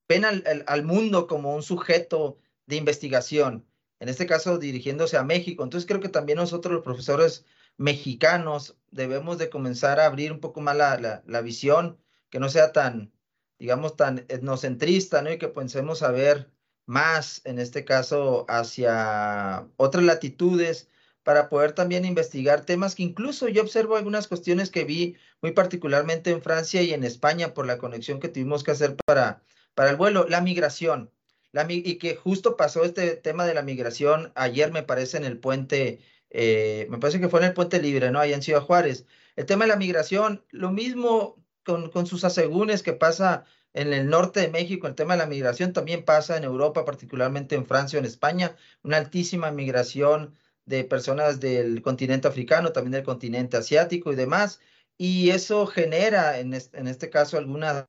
ven 0.07 0.25
al, 0.25 0.83
mundo 0.83 1.27
como 1.27 1.55
un 1.55 1.63
sujeto 1.63 2.37
de 2.71 2.77
investigación, 2.77 3.67
en 3.99 4.09
este 4.09 4.25
caso 4.25 4.57
dirigiéndose 4.57 5.17
a 5.17 5.23
México. 5.23 5.63
Entonces 5.63 5.87
creo 5.87 5.99
que 5.99 6.09
también 6.09 6.37
nosotros 6.37 6.73
los 6.73 6.83
profesores 6.83 7.45
mexicanos 7.77 8.77
debemos 8.91 9.37
de 9.37 9.49
comenzar 9.49 9.99
a 9.99 10.05
abrir 10.05 10.31
un 10.31 10.39
poco 10.39 10.61
más 10.61 10.75
la, 10.77 11.21
la 11.25 11.41
visión, 11.41 11.99
que 12.29 12.39
no 12.39 12.49
sea 12.49 12.71
tan, 12.71 13.11
digamos, 13.59 13.97
tan 13.97 14.19
etnocentrista, 14.29 15.21
¿no? 15.21 15.31
Y 15.31 15.37
que 15.37 15.49
pensemos 15.49 16.01
a 16.01 16.11
ver 16.11 16.49
más, 16.85 17.41
en 17.45 17.59
este 17.59 17.83
caso, 17.85 18.45
hacia 18.47 19.67
otras 19.77 20.05
latitudes, 20.05 20.89
para 21.23 21.49
poder 21.49 21.73
también 21.73 22.05
investigar 22.05 22.65
temas 22.65 22.95
que 22.95 23.03
incluso 23.03 23.47
yo 23.49 23.61
observo 23.61 23.97
algunas 23.97 24.27
cuestiones 24.27 24.71
que 24.71 24.85
vi 24.85 25.17
muy 25.41 25.51
particularmente 25.51 26.31
en 26.31 26.41
Francia 26.41 26.81
y 26.81 26.93
en 26.93 27.03
España 27.03 27.53
por 27.53 27.67
la 27.67 27.77
conexión 27.77 28.19
que 28.19 28.29
tuvimos 28.29 28.63
que 28.63 28.71
hacer 28.71 28.95
para, 29.05 29.43
para 29.75 29.89
el 29.91 29.97
vuelo, 29.97 30.25
la 30.27 30.41
migración. 30.41 31.11
Y 31.69 31.97
que 31.97 32.15
justo 32.15 32.55
pasó 32.55 32.83
este 32.83 33.15
tema 33.17 33.45
de 33.45 33.53
la 33.53 33.61
migración 33.61 34.31
ayer, 34.35 34.71
me 34.71 34.83
parece, 34.83 35.17
en 35.17 35.25
el 35.25 35.37
puente, 35.37 35.99
eh, 36.29 36.87
me 36.89 36.97
parece 36.97 37.19
que 37.19 37.29
fue 37.29 37.41
en 37.41 37.47
el 37.47 37.53
puente 37.53 37.81
libre, 37.81 38.11
¿no? 38.11 38.19
Allá 38.19 38.35
en 38.35 38.41
Ciudad 38.41 38.61
Juárez. 38.61 39.05
El 39.35 39.45
tema 39.45 39.65
de 39.65 39.69
la 39.69 39.75
migración, 39.75 40.45
lo 40.51 40.71
mismo 40.71 41.43
con, 41.65 41.89
con 41.89 42.05
sus 42.07 42.23
asegúnes 42.23 42.83
que 42.83 42.93
pasa 42.93 43.45
en 43.73 43.93
el 43.93 44.09
norte 44.09 44.41
de 44.41 44.49
México, 44.49 44.87
el 44.87 44.95
tema 44.95 45.13
de 45.13 45.19
la 45.19 45.27
migración 45.27 45.73
también 45.73 46.03
pasa 46.03 46.37
en 46.37 46.43
Europa, 46.43 46.85
particularmente 46.85 47.55
en 47.55 47.65
Francia 47.65 47.97
o 47.97 48.01
en 48.01 48.05
España, 48.05 48.55
una 48.83 48.97
altísima 48.97 49.51
migración 49.51 50.35
de 50.65 50.83
personas 50.83 51.39
del 51.39 51.81
continente 51.81 52.27
africano, 52.27 52.71
también 52.71 52.93
del 52.93 53.03
continente 53.03 53.57
asiático 53.57 54.11
y 54.11 54.15
demás. 54.15 54.59
Y 54.97 55.31
eso 55.31 55.65
genera, 55.67 56.39
en 56.39 56.53
este, 56.53 57.09
caso, 57.09 57.37
algunas 57.37 57.87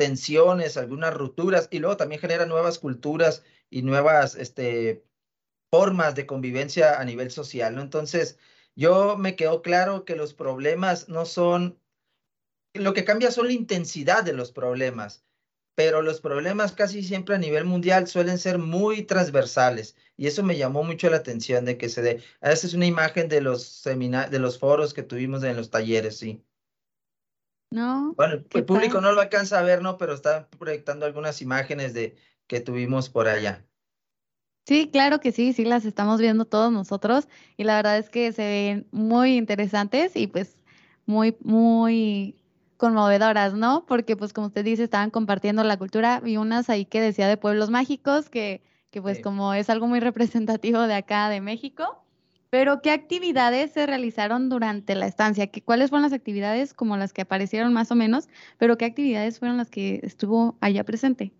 tensiones, 0.00 0.78
algunas 0.78 1.12
rupturas, 1.12 1.68
y 1.70 1.78
luego 1.78 1.98
también 1.98 2.22
genera 2.22 2.46
nuevas 2.46 2.78
culturas 2.78 3.44
y 3.68 3.82
nuevas 3.82 4.34
este, 4.34 5.04
formas 5.70 6.14
de 6.14 6.24
convivencia 6.24 6.98
a 6.98 7.04
nivel 7.04 7.30
social. 7.30 7.78
Entonces, 7.78 8.38
yo 8.74 9.18
me 9.18 9.36
quedo 9.36 9.60
claro 9.60 10.06
que 10.06 10.16
los 10.16 10.32
problemas 10.32 11.10
no 11.10 11.26
son, 11.26 11.78
lo 12.72 12.94
que 12.94 13.04
cambia 13.04 13.30
son 13.30 13.48
la 13.48 13.52
intensidad 13.52 14.24
de 14.24 14.32
los 14.32 14.52
problemas 14.52 15.22
pero 15.74 16.02
los 16.02 16.20
problemas 16.20 16.72
casi 16.72 17.02
siempre 17.02 17.34
a 17.34 17.38
nivel 17.38 17.64
mundial 17.64 18.06
suelen 18.06 18.38
ser 18.38 18.58
muy 18.58 19.02
transversales 19.02 19.96
y 20.16 20.26
eso 20.26 20.42
me 20.42 20.58
llamó 20.58 20.82
mucho 20.84 21.08
la 21.08 21.16
atención 21.16 21.64
de 21.64 21.78
que 21.78 21.88
se 21.88 22.02
dé. 22.02 22.22
Esa 22.42 22.66
es 22.66 22.74
una 22.74 22.84
imagen 22.84 23.28
de 23.30 23.40
los 23.40 23.82
de 23.84 24.38
los 24.38 24.58
foros 24.58 24.92
que 24.92 25.02
tuvimos 25.02 25.42
en 25.42 25.56
los 25.56 25.70
talleres, 25.70 26.18
sí. 26.18 26.44
No. 27.70 28.14
Bueno, 28.16 28.42
el 28.52 28.64
público 28.64 29.00
no 29.00 29.12
lo 29.12 29.20
alcanza 29.20 29.58
a 29.58 29.62
ver, 29.62 29.82
¿no? 29.82 29.96
Pero 29.96 30.14
está 30.14 30.48
proyectando 30.58 31.06
algunas 31.06 31.40
imágenes 31.40 31.94
de 31.94 32.16
que 32.46 32.60
tuvimos 32.60 33.08
por 33.08 33.28
allá. 33.28 33.64
Sí, 34.66 34.88
claro 34.92 35.20
que 35.20 35.32
sí, 35.32 35.52
sí 35.52 35.64
las 35.64 35.84
estamos 35.84 36.20
viendo 36.20 36.44
todos 36.44 36.70
nosotros 36.70 37.28
y 37.56 37.64
la 37.64 37.76
verdad 37.76 37.98
es 37.98 38.08
que 38.08 38.32
se 38.32 38.42
ven 38.42 38.86
muy 38.92 39.36
interesantes 39.36 40.14
y 40.16 40.26
pues 40.26 40.58
muy, 41.06 41.36
muy 41.40 42.36
conmovedoras, 42.76 43.54
¿no? 43.54 43.84
Porque 43.86 44.16
pues 44.16 44.32
como 44.32 44.46
usted 44.48 44.64
dice, 44.64 44.84
estaban 44.84 45.10
compartiendo 45.10 45.64
la 45.64 45.76
cultura, 45.76 46.22
y 46.24 46.36
unas 46.36 46.70
ahí 46.70 46.84
que 46.86 47.00
decía 47.00 47.28
de 47.28 47.36
pueblos 47.36 47.70
mágicos, 47.70 48.28
que, 48.30 48.62
que 48.90 49.02
pues 49.02 49.20
como 49.20 49.54
es 49.54 49.70
algo 49.70 49.86
muy 49.86 50.00
representativo 50.00 50.80
de 50.82 50.94
acá 50.94 51.28
de 51.28 51.40
México. 51.40 52.04
Pero 52.50 52.82
¿qué 52.82 52.90
actividades 52.90 53.72
se 53.72 53.86
realizaron 53.86 54.48
durante 54.48 54.94
la 54.96 55.06
estancia? 55.06 55.46
¿Qué, 55.46 55.62
¿Cuáles 55.62 55.90
fueron 55.90 56.02
las 56.02 56.12
actividades 56.12 56.74
como 56.74 56.96
las 56.96 57.12
que 57.12 57.22
aparecieron 57.22 57.72
más 57.72 57.90
o 57.92 57.94
menos? 57.94 58.28
Pero 58.58 58.76
¿qué 58.76 58.84
actividades 58.84 59.38
fueron 59.38 59.56
las 59.56 59.70
que 59.70 60.00
estuvo 60.02 60.58
allá 60.60 60.84
presente? 60.84 61.32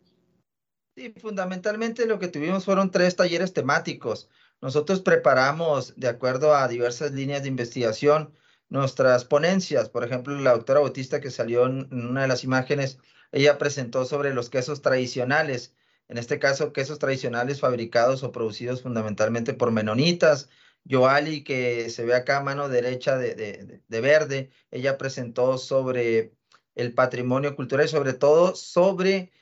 Sí, 0.97 1.13
fundamentalmente 1.21 2.07
lo 2.07 2.19
que 2.19 2.29
tuvimos 2.29 2.65
fueron 2.65 2.91
tres 2.91 3.17
talleres 3.17 3.53
temáticos. 3.53 4.29
Nosotros 4.61 5.01
preparamos, 5.01 5.95
de 5.97 6.09
acuerdo 6.09 6.55
a 6.55 6.69
diversas 6.69 7.13
líneas 7.13 7.43
de 7.43 7.49
investigación, 7.49 8.35
nuestras 8.69 9.25
ponencias. 9.25 9.89
Por 9.89 10.05
ejemplo, 10.05 10.39
la 10.39 10.53
doctora 10.53 10.81
Bautista 10.81 11.21
que 11.21 11.31
salió 11.31 11.67
en 11.67 11.89
una 11.93 12.23
de 12.23 12.29
las 12.29 12.45
imágenes, 12.45 12.99
ella 13.33 13.59
presentó 13.59 14.05
sobre 14.05 14.35
los 14.35 14.51
quesos 14.51 14.83
tradicionales, 14.83 15.75
en 16.09 16.19
este 16.19 16.39
caso 16.39 16.73
quesos 16.73 16.99
tradicionales 16.99 17.61
fabricados 17.61 18.23
o 18.23 18.33
producidos 18.33 18.83
fundamentalmente 18.83 19.55
por 19.55 19.71
menonitas. 19.71 20.49
Joali, 20.89 21.45
que 21.45 21.91
se 21.91 22.05
ve 22.05 22.15
acá 22.15 22.39
a 22.39 22.43
mano 22.43 22.69
derecha 22.69 23.17
de, 23.19 23.83
verde, 23.89 24.51
ella 24.71 24.99
presentó 24.99 25.59
sobre 25.59 26.35
el 26.75 26.95
patrimonio 26.95 27.57
cultural 27.57 27.87
y 27.87 27.89
sobre 27.89 28.15
todo 28.15 28.55
sobre 28.55 29.33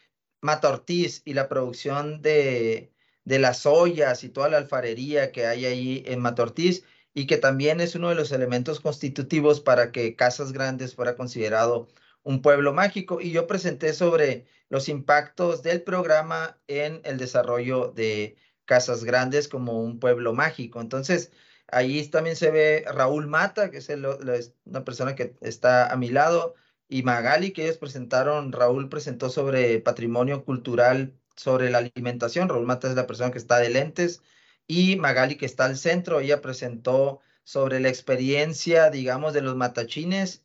Mata 0.40 0.68
Ortiz 0.70 1.22
y 1.24 1.34
la 1.34 1.48
producción 1.48 2.22
de, 2.22 2.92
de 3.24 3.38
las 3.38 3.66
ollas 3.66 4.24
y 4.24 4.28
toda 4.28 4.48
la 4.48 4.58
alfarería 4.58 5.32
que 5.32 5.46
hay 5.46 5.66
ahí 5.66 6.02
en 6.06 6.20
Mata 6.20 6.42
Ortiz 6.42 6.84
y 7.14 7.26
que 7.26 7.36
también 7.36 7.80
es 7.80 7.94
uno 7.94 8.08
de 8.10 8.14
los 8.14 8.32
elementos 8.32 8.80
constitutivos 8.80 9.60
para 9.60 9.92
que 9.92 10.16
Casas 10.16 10.52
Grandes 10.52 10.94
fuera 10.94 11.16
considerado 11.16 11.88
un 12.22 12.42
pueblo 12.42 12.72
mágico. 12.72 13.20
Y 13.20 13.32
yo 13.32 13.46
presenté 13.46 13.92
sobre 13.92 14.46
los 14.68 14.88
impactos 14.88 15.62
del 15.62 15.82
programa 15.82 16.60
en 16.68 17.00
el 17.04 17.18
desarrollo 17.18 17.88
de 17.88 18.36
Casas 18.68 19.02
Grandes 19.04 19.48
como 19.48 19.80
un 19.80 19.98
pueblo 19.98 20.34
mágico. 20.34 20.80
Entonces, 20.80 21.32
ahí 21.68 22.06
también 22.08 22.36
se 22.36 22.50
ve 22.50 22.84
Raúl 22.86 23.26
Mata, 23.26 23.70
que 23.70 23.78
es 23.78 23.88
una 24.64 24.84
persona 24.84 25.16
que 25.16 25.34
está 25.40 25.90
a 25.92 25.96
mi 25.96 26.10
lado, 26.10 26.54
y 26.88 27.02
Magali, 27.02 27.52
que 27.52 27.64
ellos 27.64 27.78
presentaron, 27.78 28.52
Raúl 28.52 28.88
presentó 28.88 29.30
sobre 29.30 29.80
patrimonio 29.80 30.44
cultural, 30.44 31.14
sobre 31.36 31.70
la 31.70 31.78
alimentación. 31.78 32.48
Raúl 32.48 32.66
Mata 32.66 32.88
es 32.88 32.94
la 32.94 33.06
persona 33.06 33.30
que 33.32 33.38
está 33.38 33.58
de 33.58 33.70
lentes 33.70 34.22
y 34.66 34.96
Magali, 34.96 35.36
que 35.36 35.46
está 35.46 35.64
al 35.64 35.76
centro, 35.78 36.20
ella 36.20 36.40
presentó 36.42 37.20
sobre 37.44 37.80
la 37.80 37.88
experiencia, 37.88 38.90
digamos, 38.90 39.32
de 39.32 39.42
los 39.42 39.56
matachines. 39.56 40.44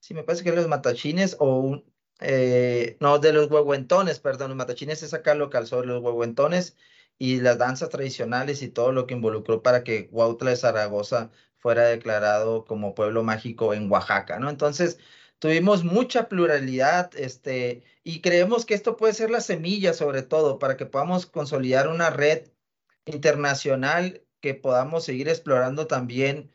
Sí, 0.00 0.14
me 0.14 0.24
parece 0.24 0.44
que 0.44 0.52
los 0.52 0.68
matachines 0.68 1.36
o 1.40 1.84
eh, 2.20 2.96
no, 3.00 3.18
de 3.18 3.32
los 3.32 3.50
huehuentones, 3.50 4.18
perdón, 4.20 4.50
los 4.50 4.56
matachines 4.56 5.02
es 5.02 5.14
acá 5.14 5.34
local, 5.34 5.66
sobre 5.66 5.88
los 5.88 6.02
huehuentones 6.02 6.76
y 7.20 7.40
las 7.42 7.58
danzas 7.58 7.90
tradicionales 7.90 8.62
y 8.62 8.68
todo 8.68 8.92
lo 8.92 9.06
que 9.06 9.14
involucró 9.14 9.62
para 9.62 9.84
que 9.84 10.08
Huautla 10.10 10.50
de 10.50 10.56
Zaragoza 10.56 11.30
fuera 11.58 11.84
declarado 11.84 12.64
como 12.64 12.94
pueblo 12.94 13.22
mágico 13.22 13.74
en 13.74 13.92
Oaxaca, 13.92 14.38
¿no? 14.38 14.48
Entonces, 14.48 14.98
tuvimos 15.38 15.84
mucha 15.84 16.28
pluralidad, 16.30 17.10
este, 17.16 17.84
y 18.04 18.22
creemos 18.22 18.64
que 18.64 18.72
esto 18.74 18.96
puede 18.96 19.12
ser 19.12 19.30
la 19.30 19.42
semilla, 19.42 19.92
sobre 19.92 20.22
todo, 20.22 20.58
para 20.58 20.78
que 20.78 20.86
podamos 20.86 21.26
consolidar 21.26 21.88
una 21.88 22.08
red 22.08 22.48
internacional 23.04 24.22
que 24.40 24.54
podamos 24.54 25.04
seguir 25.04 25.28
explorando 25.28 25.86
también. 25.86 26.50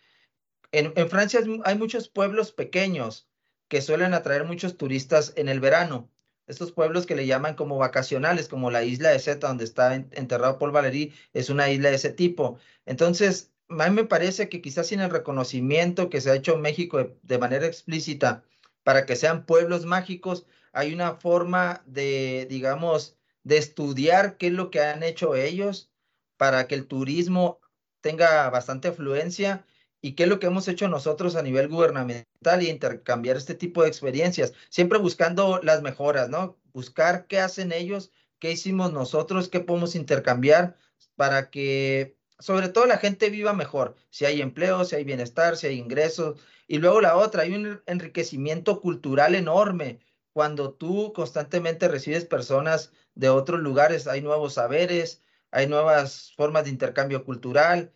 En, 0.72 0.94
en 0.96 1.10
Francia 1.10 1.42
hay 1.66 1.78
muchos 1.78 2.10
pueblos 2.10 2.52
pequeños 2.52 3.30
que 3.68 3.82
suelen 3.82 4.16
atraer 4.16 4.46
muchos 4.46 4.78
turistas 4.78 5.34
en 5.36 5.48
el 5.50 5.60
verano. 5.60 6.10
Estos 6.48 6.72
pueblos 6.72 7.06
que 7.06 7.16
le 7.16 7.26
llaman 7.26 7.56
como 7.56 7.78
vacacionales, 7.78 8.48
como 8.48 8.72
la 8.72 8.84
isla 8.84 9.10
de 9.10 9.20
Zeta, 9.20 9.48
donde 9.48 9.64
está 9.64 9.96
enterrado 9.96 10.60
Paul 10.60 10.72
Valéry, 10.72 11.14
es 11.34 11.50
una 11.50 11.70
isla 11.70 11.90
de 11.90 11.96
ese 11.96 12.12
tipo. 12.12 12.60
Entonces, 12.86 13.52
a 13.70 13.90
mí 13.90 13.96
me 13.96 14.06
parece 14.06 14.50
que 14.50 14.62
quizás 14.62 14.88
sin 14.88 15.00
el 15.00 15.10
reconocimiento 15.10 16.10
que 16.10 16.22
se 16.22 16.30
ha 16.32 16.36
hecho 16.36 16.54
en 16.54 16.62
México 16.62 17.18
de, 17.24 17.38
manera 17.40 17.66
explícita 17.66 18.44
para 18.84 19.06
que 19.06 19.16
sean 19.16 19.46
pueblos 19.46 19.86
mágicos, 19.86 20.46
hay 20.72 20.94
una 20.94 21.16
forma 21.16 21.84
de, 21.88 22.46
digamos, 22.50 23.18
de 23.44 23.58
estudiar 23.58 24.38
qué 24.38 24.48
es 24.48 24.54
lo 24.54 24.70
que 24.70 24.82
han 24.82 25.04
hecho 25.04 25.36
ellos 25.36 25.90
para 26.38 26.68
que 26.68 26.76
el 26.76 26.88
turismo 26.88 27.60
tenga 28.02 28.50
bastante 28.52 28.90
afluencia 28.90 29.66
y 30.06 30.14
qué 30.14 30.24
es 30.24 30.30
lo 30.30 30.38
que 30.38 30.46
hemos 30.46 30.68
hecho 30.68 30.88
nosotros 30.88 31.36
a 31.36 31.42
nivel 31.42 31.68
gubernamental 31.68 32.62
y 32.62 32.70
intercambiar 32.70 33.38
este 33.38 33.56
tipo 33.56 33.82
de 33.82 33.88
experiencias, 33.88 34.54
siempre 34.70 35.00
buscando 35.00 35.60
las 35.64 35.82
mejoras, 35.82 36.30
¿no? 36.30 36.60
Buscar 36.74 37.26
qué 37.26 37.40
hacen 37.40 37.72
ellos, 37.72 38.12
qué 38.38 38.52
hicimos 38.52 38.94
nosotros, 38.94 39.50
qué 39.50 39.62
podemos 39.62 39.96
intercambiar 39.96 40.78
para 41.16 41.50
que 41.50 42.20
sobre 42.38 42.70
todo 42.70 42.86
la 42.86 43.00
gente 43.00 43.32
viva 43.32 43.54
mejor, 43.54 43.96
si 44.12 44.26
hay 44.26 44.42
empleo, 44.42 44.86
si 44.86 44.96
hay 44.96 45.06
bienestar, 45.06 45.58
si 45.58 45.66
hay 45.66 45.80
ingresos. 45.80 46.40
Y 46.68 46.78
luego 46.78 47.02
la 47.02 47.18
otra, 47.18 47.42
hay 47.42 47.56
un 47.56 47.82
enriquecimiento 47.88 48.82
cultural 48.82 49.34
enorme 49.34 50.02
cuando 50.34 50.72
tú 50.72 51.14
constantemente 51.14 51.88
recibes 51.88 52.26
personas 52.26 52.92
de 53.16 53.30
otros 53.30 53.60
lugares, 53.60 54.06
hay 54.06 54.22
nuevos 54.22 54.54
saberes, 54.54 55.24
hay 55.50 55.66
nuevas 55.66 56.32
formas 56.38 56.66
de 56.66 56.70
intercambio 56.70 57.26
cultural, 57.26 57.92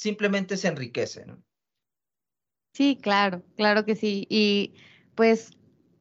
simplemente 0.00 0.56
se 0.56 0.68
enriquece, 0.68 1.26
¿no? 1.26 1.42
Sí, 2.74 2.98
claro, 3.00 3.42
claro 3.56 3.84
que 3.84 3.96
sí. 3.96 4.26
Y 4.30 4.74
pues, 5.14 5.50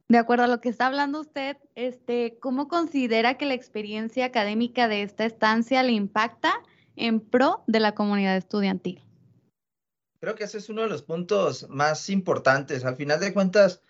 de 0.08 0.18
acuerdo 0.18 0.46
a 0.46 0.48
lo 0.48 0.62
que 0.62 0.70
está 0.70 0.88
hablando 0.88 1.20
usted, 1.20 1.58
este, 1.76 2.38
¿cómo 2.40 2.68
considera 2.68 3.38
que 3.38 3.46
la 3.46 3.56
experiencia 3.56 4.26
académica 4.26 4.88
de 4.88 5.02
esta 5.02 5.26
estancia 5.26 5.84
le 5.84 5.92
impacta 5.92 6.62
en 7.00 7.22
pro 7.22 7.64
de 7.66 7.80
la 7.80 7.96
comunidad 7.96 8.36
estudiantil. 8.38 9.02
Creo 10.20 10.36
que 10.36 10.44
ese 10.44 10.58
es 10.58 10.70
uno 10.70 10.82
de 10.82 10.90
los 10.90 11.02
puntos 11.02 11.68
más 11.70 12.10
importantes. 12.10 12.84
Al 12.84 12.98
final 12.98 13.22
de 13.22 13.34
cuentas, 13.34 13.82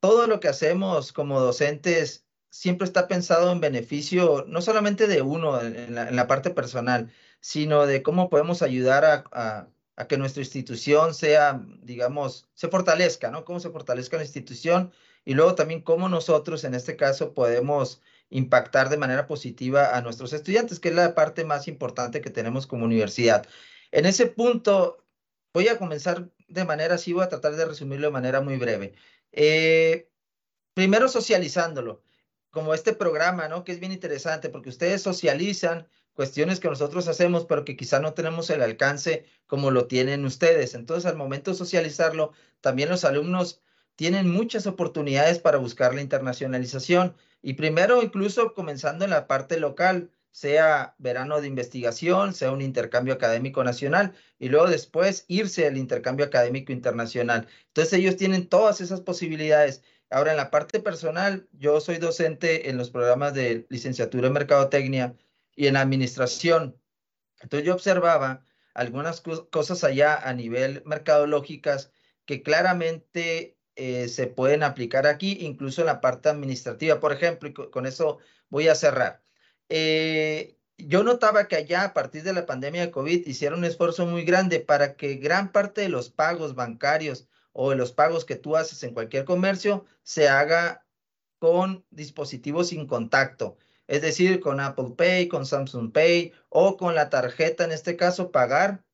todo 0.00 0.28
lo 0.28 0.38
que 0.38 0.48
hacemos 0.48 1.12
como 1.12 1.40
docentes 1.40 2.24
siempre 2.50 2.86
está 2.86 3.08
pensado 3.08 3.50
en 3.50 3.60
beneficio 3.60 4.44
no 4.46 4.62
solamente 4.62 5.08
de 5.08 5.22
uno 5.22 5.60
en 5.60 5.94
la, 5.94 6.26
parte 6.28 6.50
personal, 6.50 7.10
sino 7.42 7.86
de 7.86 8.02
cómo 8.04 8.30
podemos 8.30 8.62
ayudar 8.62 9.04
a, 9.04 9.68
a, 9.96 10.06
que 10.06 10.16
nuestra 10.16 10.42
institución 10.42 11.12
sea, 11.12 11.60
digamos, 11.82 12.48
se 12.54 12.68
fortalezca, 12.68 13.30
¿no? 13.30 13.44
Cómo 13.44 13.60
se 13.60 13.70
fortalezca 13.70 14.16
la 14.16 14.22
institución 14.22 14.92
y 15.24 15.34
luego 15.34 15.54
también 15.56 15.82
cómo 15.82 16.08
nosotros 16.08 16.64
en 16.64 16.74
este 16.74 16.96
caso 16.96 17.34
podemos 17.34 18.00
impactar 18.30 18.88
de 18.88 18.96
manera 18.96 19.26
positiva 19.26 19.96
a 19.96 20.00
nuestros 20.02 20.32
estudiantes, 20.32 20.78
que 20.80 20.88
es 20.88 20.94
la 20.94 21.14
parte 21.14 21.44
más 21.44 21.68
importante 21.68 22.20
que 22.20 22.30
tenemos 22.30 22.66
como 22.66 22.84
universidad. 22.84 23.46
En 23.90 24.06
ese 24.06 24.26
punto, 24.26 25.04
voy 25.52 25.68
a 25.68 25.78
comenzar 25.78 26.30
de 26.48 26.64
manera 26.64 26.94
así, 26.94 27.12
voy 27.12 27.24
a 27.24 27.28
tratar 27.28 27.56
de 27.56 27.64
resumirlo 27.64 28.06
de 28.06 28.12
manera 28.12 28.40
muy 28.40 28.56
breve. 28.56 28.94
Eh, 29.32 30.08
primero 30.74 31.08
socializándolo, 31.08 32.02
como 32.50 32.72
este 32.72 32.92
programa, 32.92 33.48
¿no? 33.48 33.64
Que 33.64 33.72
es 33.72 33.80
bien 33.80 33.92
interesante 33.92 34.48
porque 34.48 34.68
ustedes 34.68 35.02
socializan 35.02 35.88
cuestiones 36.14 36.60
que 36.60 36.68
nosotros 36.68 37.08
hacemos, 37.08 37.46
pero 37.46 37.64
que 37.64 37.76
quizá 37.76 38.00
no 38.00 38.14
tenemos 38.14 38.50
el 38.50 38.62
alcance 38.62 39.24
como 39.46 39.70
lo 39.70 39.86
tienen 39.86 40.24
ustedes. 40.24 40.74
Entonces, 40.74 41.10
al 41.10 41.16
momento 41.16 41.50
de 41.50 41.56
socializarlo, 41.56 42.32
también 42.60 42.88
los 42.88 43.04
alumnos 43.04 43.60
tienen 43.96 44.30
muchas 44.30 44.66
oportunidades 44.66 45.38
para 45.38 45.58
buscar 45.58 45.94
la 45.94 46.02
internacionalización. 46.02 47.14
Y 47.42 47.54
primero, 47.54 48.02
incluso 48.02 48.54
comenzando 48.54 49.04
en 49.04 49.10
la 49.10 49.26
parte 49.26 49.58
local, 49.58 50.10
sea 50.32 50.94
verano 50.98 51.40
de 51.40 51.46
investigación, 51.48 52.34
sea 52.34 52.52
un 52.52 52.62
intercambio 52.62 53.14
académico 53.14 53.62
nacional 53.62 54.14
y 54.38 54.48
luego 54.48 54.66
después 54.66 55.24
irse 55.28 55.66
al 55.66 55.76
intercambio 55.76 56.24
académico 56.26 56.72
internacional. 56.72 57.46
Entonces 57.68 57.92
ellos 57.94 58.16
tienen 58.16 58.48
todas 58.48 58.80
esas 58.80 59.02
posibilidades. 59.02 59.82
Ahora, 60.10 60.32
en 60.32 60.38
la 60.38 60.50
parte 60.50 60.80
personal, 60.80 61.48
yo 61.52 61.80
soy 61.80 61.98
docente 61.98 62.70
en 62.70 62.78
los 62.78 62.90
programas 62.90 63.34
de 63.34 63.66
licenciatura 63.68 64.28
en 64.28 64.32
mercadotecnia 64.32 65.14
y 65.56 65.66
en 65.66 65.76
administración. 65.76 66.80
Entonces 67.40 67.66
yo 67.66 67.74
observaba 67.74 68.44
algunas 68.74 69.20
cosas 69.20 69.84
allá 69.84 70.16
a 70.16 70.32
nivel 70.34 70.82
mercadológicas 70.86 71.92
que 72.24 72.42
claramente 72.42 73.58
eh, 73.74 74.08
se 74.08 74.26
pueden 74.26 74.62
aplicar 74.62 75.06
aquí, 75.06 75.38
incluso 75.40 75.82
en 75.82 75.86
la 75.86 76.00
parte 76.00 76.28
administrativa, 76.28 77.00
por 77.00 77.12
ejemplo, 77.12 77.48
y 77.48 77.52
con 77.52 77.86
eso 77.86 78.18
voy 78.48 78.68
a 78.68 78.74
cerrar. 78.74 79.22
Eh, 79.68 80.58
yo 80.78 81.02
notaba 81.04 81.48
que 81.48 81.56
allá, 81.56 81.84
a 81.84 81.94
partir 81.94 82.22
de 82.22 82.32
la 82.32 82.46
pandemia 82.46 82.82
de 82.82 82.90
COVID, 82.90 83.26
hicieron 83.26 83.60
un 83.60 83.64
esfuerzo 83.64 84.06
muy 84.06 84.24
grande 84.24 84.60
para 84.60 84.96
que 84.96 85.14
gran 85.16 85.52
parte 85.52 85.82
de 85.82 85.88
los 85.88 86.10
pagos 86.10 86.54
bancarios 86.54 87.28
o 87.52 87.70
de 87.70 87.76
los 87.76 87.92
pagos 87.92 88.24
que 88.24 88.36
tú 88.36 88.56
haces 88.56 88.82
en 88.82 88.94
cualquier 88.94 89.24
comercio 89.24 89.84
se 90.02 90.28
haga 90.28 90.84
con 91.38 91.84
dispositivos 91.90 92.68
sin 92.68 92.86
contacto. 92.86 93.56
Es 93.86 94.02
decir, 94.02 94.40
con 94.40 94.60
Apple 94.60 94.94
Pay, 94.96 95.28
con 95.28 95.46
Samsung 95.46 95.92
Pay 95.92 96.32
o 96.48 96.76
con 96.76 96.94
la 96.94 97.10
tarjeta, 97.10 97.64
en 97.64 97.72
este 97.72 97.96
caso, 97.96 98.30
pagar 98.30 98.84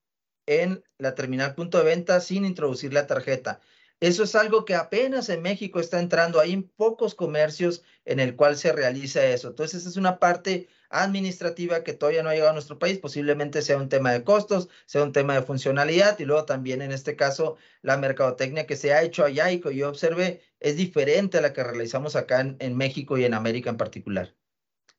en 0.46 0.82
la 0.98 1.14
terminal 1.14 1.54
punto 1.54 1.78
de 1.78 1.84
venta 1.84 2.20
sin 2.20 2.44
introducir 2.44 2.92
la 2.92 3.06
tarjeta. 3.06 3.60
Eso 4.00 4.22
es 4.22 4.34
algo 4.36 4.64
que 4.64 4.76
apenas 4.76 5.28
en 5.28 5.42
México 5.42 5.80
está 5.80 5.98
entrando. 6.00 6.38
Hay 6.40 6.56
pocos 6.76 7.14
comercios 7.16 7.82
en 8.04 8.20
el 8.20 8.36
cual 8.36 8.56
se 8.56 8.72
realiza 8.72 9.24
eso. 9.26 9.48
Entonces, 9.48 9.86
es 9.86 9.96
una 9.96 10.18
parte 10.20 10.68
administrativa 10.90 11.82
que 11.84 11.94
todavía 11.94 12.22
no 12.22 12.28
ha 12.30 12.32
llegado 12.32 12.50
a 12.50 12.54
nuestro 12.54 12.78
país. 12.78 12.98
Posiblemente 12.98 13.60
sea 13.62 13.76
un 13.76 13.88
tema 13.88 14.12
de 14.12 14.24
costos, 14.24 14.68
sea 14.86 15.02
un 15.02 15.12
tema 15.12 15.34
de 15.34 15.42
funcionalidad 15.42 16.18
y 16.18 16.24
luego 16.24 16.44
también 16.44 16.80
en 16.82 16.92
este 16.92 17.16
caso 17.16 17.56
la 17.82 17.96
mercadotecnia 17.96 18.66
que 18.66 18.76
se 18.76 18.92
ha 18.92 19.02
hecho 19.02 19.24
allá 19.24 19.50
y 19.50 19.60
que 19.60 19.74
yo 19.74 19.88
observé 19.88 20.42
es 20.60 20.76
diferente 20.76 21.38
a 21.38 21.40
la 21.42 21.52
que 21.52 21.64
realizamos 21.64 22.16
acá 22.16 22.40
en 22.58 22.76
México 22.76 23.18
y 23.18 23.24
en 23.24 23.34
América 23.34 23.70
en 23.70 23.76
particular. 23.76 24.37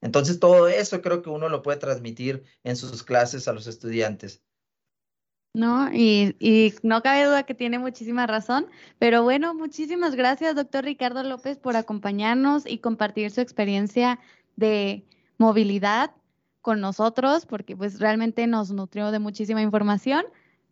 Entonces, 0.02 0.40
todo 0.40 0.68
eso 0.68 1.02
creo 1.02 1.22
que 1.22 1.30
uno 1.30 1.50
lo 1.50 1.62
puede 1.62 1.78
transmitir 1.78 2.44
en 2.64 2.76
sus 2.76 3.04
clases 3.04 3.48
a 3.48 3.54
los 3.54 3.68
estudiantes. 3.68 4.44
No, 5.54 5.92
y, 5.92 6.36
y, 6.40 6.76
no 6.84 7.02
cabe 7.02 7.26
duda 7.26 7.44
que 7.44 7.56
tiene 7.56 7.80
muchísima 7.80 8.28
razón, 8.28 8.68
pero 9.00 9.24
bueno, 9.24 9.56
muchísimas 9.56 10.16
gracias, 10.16 10.56
doctor 10.56 10.86
Ricardo 10.86 11.24
López, 11.24 11.58
por 11.58 11.76
acompañarnos 11.76 12.68
y 12.68 12.78
compartir 12.78 13.32
su 13.32 13.42
experiencia 13.42 14.20
de 14.56 15.04
movilidad 15.40 16.12
con 16.62 16.82
nosotros, 16.82 17.46
porque 17.48 17.76
pues 17.76 18.00
realmente 18.00 18.46
nos 18.46 18.70
nutrió 18.72 19.12
de 19.12 19.20
muchísima 19.20 19.62
información 19.62 20.24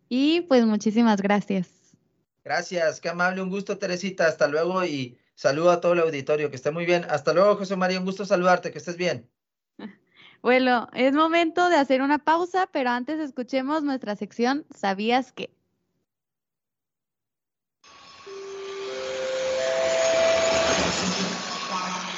y 0.09 0.41
pues 0.41 0.65
muchísimas 0.65 1.21
gracias. 1.21 1.69
Gracias, 2.43 3.01
qué 3.01 3.09
amable, 3.09 3.41
un 3.41 3.49
gusto, 3.49 3.77
Teresita, 3.77 4.27
hasta 4.27 4.47
luego 4.47 4.85
y 4.85 5.17
saludo 5.37 5.69
a 5.69 5.79
todo 5.79 5.93
el 5.93 5.99
auditorio, 5.99 6.49
que 6.49 6.55
esté 6.55 6.71
muy 6.71 6.85
bien. 6.85 7.05
Hasta 7.09 7.31
luego, 7.31 7.55
José 7.55 7.75
María, 7.75 7.99
un 7.99 8.05
gusto 8.05 8.25
saludarte, 8.25 8.71
que 8.71 8.79
estés 8.79 8.97
bien. 8.97 9.29
Bueno, 10.43 10.87
es 10.93 11.13
momento 11.13 11.67
de 11.67 11.77
hacer 11.77 12.01
una 12.03 12.19
pausa, 12.19 12.69
pero 12.71 12.91
antes 12.91 13.19
escuchemos 13.19 13.81
nuestra 13.81 14.15
sección 14.15 14.65
¿Sabías 14.73 15.31
qué? 15.31 15.49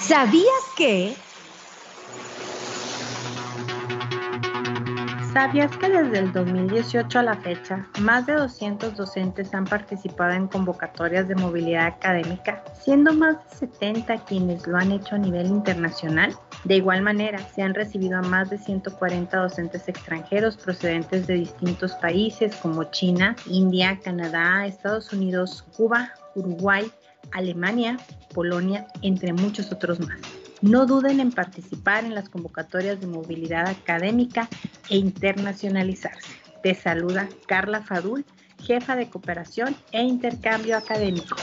¿Sabías 0.01 0.63
qué? 0.75 1.15
¿Sabías 5.33 5.77
que 5.77 5.87
desde 5.87 6.17
el 6.17 6.33
2018 6.33 7.19
a 7.19 7.21
la 7.21 7.35
fecha, 7.35 7.87
más 7.99 8.25
de 8.25 8.33
200 8.33 8.97
docentes 8.97 9.53
han 9.53 9.65
participado 9.65 10.31
en 10.33 10.47
convocatorias 10.47 11.27
de 11.27 11.35
movilidad 11.35 11.85
académica, 11.85 12.63
siendo 12.73 13.13
más 13.13 13.37
de 13.37 13.67
70 13.67 14.25
quienes 14.25 14.65
lo 14.65 14.77
han 14.77 14.91
hecho 14.91 15.15
a 15.15 15.19
nivel 15.19 15.45
internacional? 15.45 16.35
De 16.63 16.77
igual 16.77 17.03
manera, 17.03 17.37
se 17.37 17.61
han 17.61 17.75
recibido 17.75 18.17
a 18.17 18.23
más 18.23 18.49
de 18.49 18.57
140 18.57 19.37
docentes 19.37 19.87
extranjeros 19.87 20.57
procedentes 20.57 21.27
de 21.27 21.35
distintos 21.35 21.93
países 21.93 22.55
como 22.55 22.85
China, 22.85 23.35
India, 23.45 23.99
Canadá, 24.03 24.65
Estados 24.65 25.13
Unidos, 25.13 25.63
Cuba, 25.77 26.11
Uruguay, 26.33 26.91
Alemania, 27.33 27.97
Polonia, 28.33 28.87
entre 29.03 29.31
muchos 29.33 29.71
otros 29.71 29.99
más. 29.99 30.19
No 30.62 30.86
duden 30.86 31.22
en 31.22 31.32
participar 31.32 32.04
en 32.04 32.13
las 32.13 32.28
convocatorias 32.28 33.00
de 33.00 33.08
movilidad 33.08 33.67
académica 33.67 34.50
e 34.89 34.98
internacionalizarse. 34.98 36.34
Te 36.62 36.76
saluda 36.76 37.30
Carla 37.48 37.82
Fadul, 37.82 38.26
jefa 38.62 38.98
de 38.98 39.10
cooperación 39.10 39.76
e 39.93 40.04
intercambio 40.04 40.78
académico. 40.78 41.38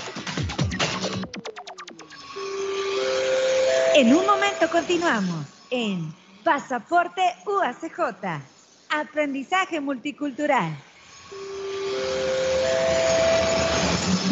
En 3.94 4.14
un 4.14 4.26
momento 4.26 4.68
continuamos 4.70 5.46
en 5.70 6.14
Pasaporte 6.44 7.22
UACJ. 7.46 8.42
Aprendizaje 8.90 9.80
multicultural. 9.80 10.76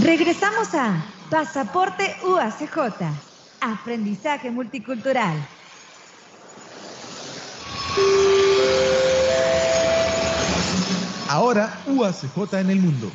Regresamos 0.02 0.74
a 0.74 1.02
Pasaporte 1.30 2.14
UACJ. 2.26 3.33
Aprendizaje 3.66 4.50
multicultural. 4.50 5.38
Ahora 11.30 11.72
UACJ 11.86 12.60
en 12.60 12.68
el 12.68 12.80
mundo. 12.80 13.10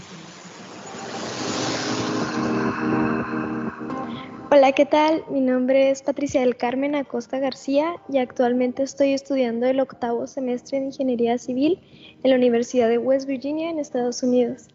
Hola, 4.49 4.71
¿qué 4.71 4.87
tal? 4.87 5.23
Mi 5.29 5.39
nombre 5.39 5.91
es 5.91 6.01
Patricia 6.01 6.41
del 6.41 6.57
Carmen 6.57 6.95
Acosta 6.95 7.37
García 7.37 7.97
y 8.11 8.17
actualmente 8.17 8.81
estoy 8.81 9.13
estudiando 9.13 9.67
el 9.67 9.79
octavo 9.79 10.25
semestre 10.25 10.79
de 10.79 10.87
Ingeniería 10.87 11.37
Civil 11.37 11.79
en 12.23 12.31
la 12.31 12.35
Universidad 12.35 12.89
de 12.89 12.97
West 12.97 13.27
Virginia 13.27 13.69
en 13.69 13.77
Estados 13.77 14.23
Unidos. 14.23 14.69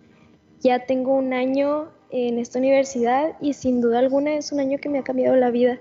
Ya 0.60 0.86
tengo 0.86 1.14
un 1.14 1.32
año 1.32 1.88
en 2.14 2.38
esta 2.38 2.60
universidad 2.60 3.36
y 3.40 3.54
sin 3.54 3.80
duda 3.80 3.98
alguna 3.98 4.34
es 4.34 4.52
un 4.52 4.60
año 4.60 4.78
que 4.78 4.88
me 4.88 5.00
ha 5.00 5.02
cambiado 5.02 5.34
la 5.34 5.50
vida. 5.50 5.80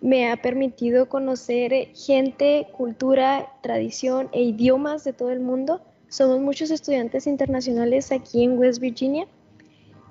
Me 0.00 0.30
ha 0.30 0.36
permitido 0.38 1.10
conocer 1.10 1.88
gente, 1.94 2.68
cultura, 2.72 3.52
tradición 3.62 4.30
e 4.32 4.42
idiomas 4.42 5.04
de 5.04 5.12
todo 5.12 5.30
el 5.30 5.40
mundo. 5.40 5.82
Somos 6.08 6.40
muchos 6.40 6.70
estudiantes 6.70 7.26
internacionales 7.26 8.10
aquí 8.10 8.42
en 8.42 8.58
West 8.58 8.80
Virginia 8.80 9.26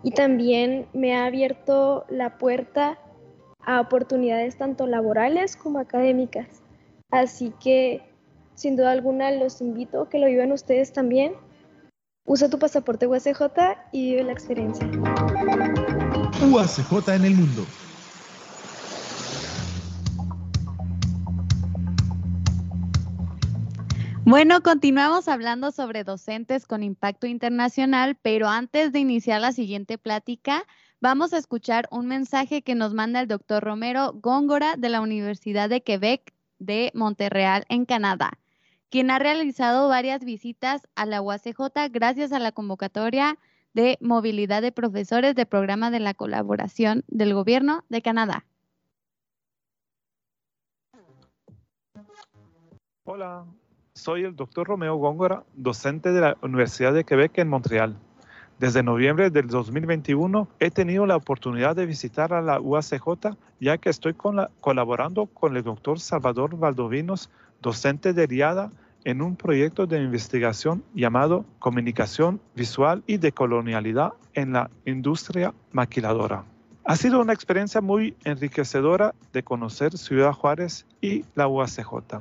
y 0.04 0.12
también 0.12 0.86
me 0.94 1.16
ha 1.16 1.26
abierto 1.26 2.06
la 2.10 2.38
puerta 2.38 3.00
a 3.60 3.82
oportunidades 3.82 4.58
tanto 4.58 4.86
laborales 4.86 5.56
como 5.56 5.80
académicas. 5.80 6.62
Así 7.10 7.52
que 7.60 8.04
sin 8.54 8.76
duda 8.76 8.92
alguna 8.92 9.32
los 9.32 9.62
invito 9.62 10.04
a 10.04 10.10
que 10.10 10.20
lo 10.20 10.28
vivan 10.28 10.52
ustedes 10.52 10.94
también. 10.94 11.34
Usa 12.28 12.52
tu 12.52 12.60
pasaporte 12.60 13.08
UACJ 13.08 13.42
y 13.92 14.12
vive 14.12 14.24
la 14.26 14.32
experiencia. 14.32 14.88
UACJ 16.42 17.10
en 17.16 17.26
el 17.26 17.36
mundo. 17.36 17.66
Bueno, 24.26 24.62
continuamos 24.62 25.28
hablando 25.30 25.72
sobre 25.72 26.04
docentes 26.04 26.66
con 26.66 26.84
impacto 26.84 27.26
internacional, 27.26 28.18
pero 28.22 28.50
antes 28.50 28.92
de 28.92 29.00
iniciar 29.00 29.40
la 29.40 29.54
siguiente 29.54 29.98
plática, 29.98 30.66
vamos 31.00 31.32
a 31.32 31.38
escuchar 31.38 31.88
un 31.90 32.08
mensaje 32.08 32.64
que 32.64 32.76
nos 32.76 32.94
manda 32.94 33.22
el 33.22 33.28
doctor 33.28 33.64
Romero 33.64 34.12
Góngora 34.14 34.76
de 34.78 34.90
la 34.90 35.00
Universidad 35.00 35.70
de 35.70 35.84
Quebec 35.84 36.34
de 36.60 36.92
Montreal, 36.94 37.66
en 37.70 37.86
Canadá, 37.86 38.40
quien 38.90 39.10
ha 39.10 39.20
realizado 39.20 39.88
varias 39.88 40.26
visitas 40.26 40.82
a 40.96 41.06
la 41.06 41.22
UACJ 41.22 41.92
gracias 41.92 42.34
a 42.34 42.40
la 42.40 42.52
convocatoria 42.52 43.38
de 43.76 43.98
movilidad 44.00 44.62
de 44.62 44.72
profesores 44.72 45.36
del 45.36 45.46
programa 45.46 45.92
de 45.92 46.00
la 46.00 46.14
colaboración 46.14 47.04
del 47.08 47.34
gobierno 47.34 47.84
de 47.90 48.02
Canadá. 48.02 48.46
Hola, 53.04 53.46
soy 53.94 54.24
el 54.24 54.36
doctor 54.36 54.68
Romeo 54.68 54.96
Góngora, 54.96 55.44
docente 55.54 56.14
de 56.14 56.22
la 56.22 56.38
Universidad 56.42 56.94
de 56.94 57.04
Quebec 57.04 57.38
en 57.38 57.50
Montreal. 57.50 57.98
Desde 58.60 58.82
noviembre 58.82 59.30
del 59.30 59.48
2021 59.48 60.48
he 60.60 60.72
tenido 60.72 61.06
la 61.06 61.18
oportunidad 61.18 61.76
de 61.76 61.86
visitar 61.86 62.34
a 62.34 62.42
la 62.42 62.62
UACJ 62.62 63.36
ya 63.60 63.78
que 63.78 63.90
estoy 63.90 64.14
colaborando 64.14 65.26
con 65.26 65.58
el 65.58 65.64
doctor 65.64 66.00
Salvador 66.00 66.58
Valdovinos, 66.58 67.30
docente 67.62 68.14
de 68.14 68.26
RIADA, 68.26 68.72
en 69.06 69.22
un 69.22 69.38
proyecto 69.38 69.88
de 69.88 70.02
investigación 70.02 70.84
llamado 70.94 71.46
Comunicación 71.60 72.42
Visual 72.56 73.04
y 73.08 73.18
Decolonialidad 73.18 74.14
en 74.34 74.52
la 74.52 74.70
Industria 74.86 75.54
Maquiladora. 75.72 76.44
Ha 76.84 76.98
sido 76.98 77.22
una 77.22 77.34
experiencia 77.34 77.80
muy 77.80 78.18
enriquecedora 78.26 79.16
de 79.32 79.44
conocer 79.44 79.98
Ciudad 79.98 80.34
Juárez 80.34 80.86
y 81.02 81.24
la 81.34 81.48
UACJ 81.48 82.20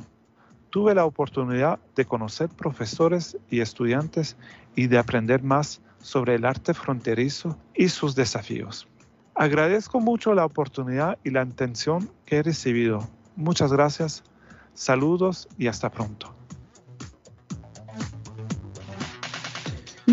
tuve 0.74 0.92
la 0.92 1.04
oportunidad 1.04 1.78
de 1.94 2.04
conocer 2.04 2.48
profesores 2.48 3.36
y 3.48 3.60
estudiantes 3.60 4.36
y 4.74 4.88
de 4.88 4.98
aprender 4.98 5.40
más 5.44 5.80
sobre 6.02 6.34
el 6.34 6.44
arte 6.44 6.74
fronterizo 6.74 7.56
y 7.76 7.90
sus 7.90 8.16
desafíos. 8.16 8.88
Agradezco 9.36 10.00
mucho 10.00 10.34
la 10.34 10.44
oportunidad 10.44 11.16
y 11.22 11.30
la 11.30 11.42
atención 11.42 12.10
que 12.26 12.38
he 12.38 12.42
recibido. 12.42 13.08
Muchas 13.36 13.72
gracias, 13.72 14.24
saludos 14.74 15.46
y 15.58 15.68
hasta 15.68 15.92
pronto. 15.92 16.34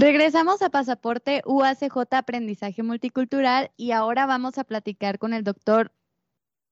Regresamos 0.01 0.61
a 0.63 0.71
Pasaporte 0.71 1.43
UACJ 1.45 2.15
Aprendizaje 2.15 2.81
Multicultural 2.81 3.69
y 3.77 3.91
ahora 3.91 4.25
vamos 4.25 4.57
a 4.57 4.63
platicar 4.63 5.19
con 5.19 5.31
el 5.31 5.43
doctor 5.43 5.91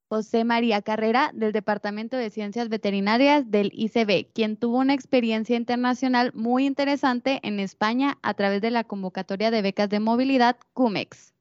José 0.08 0.46
María 0.46 0.82
Carrera 0.82 1.30
del 1.36 1.52
Departamento 1.52 2.18
de 2.18 2.32
Ciencias 2.32 2.70
Veterinarias 2.70 3.52
del 3.52 3.70
ICB, 3.72 4.34
quien 4.34 4.58
tuvo 4.58 4.80
una 4.80 4.96
experiencia 4.96 5.56
internacional 5.56 6.32
muy 6.34 6.66
interesante 6.66 7.40
en 7.44 7.60
España 7.60 8.18
a 8.24 8.34
través 8.34 8.62
de 8.62 8.72
la 8.72 8.84
convocatoria 8.84 9.52
de 9.52 9.62
becas 9.62 9.92
de 9.92 10.00
movilidad 10.00 10.58
CUMEX. 10.74 11.36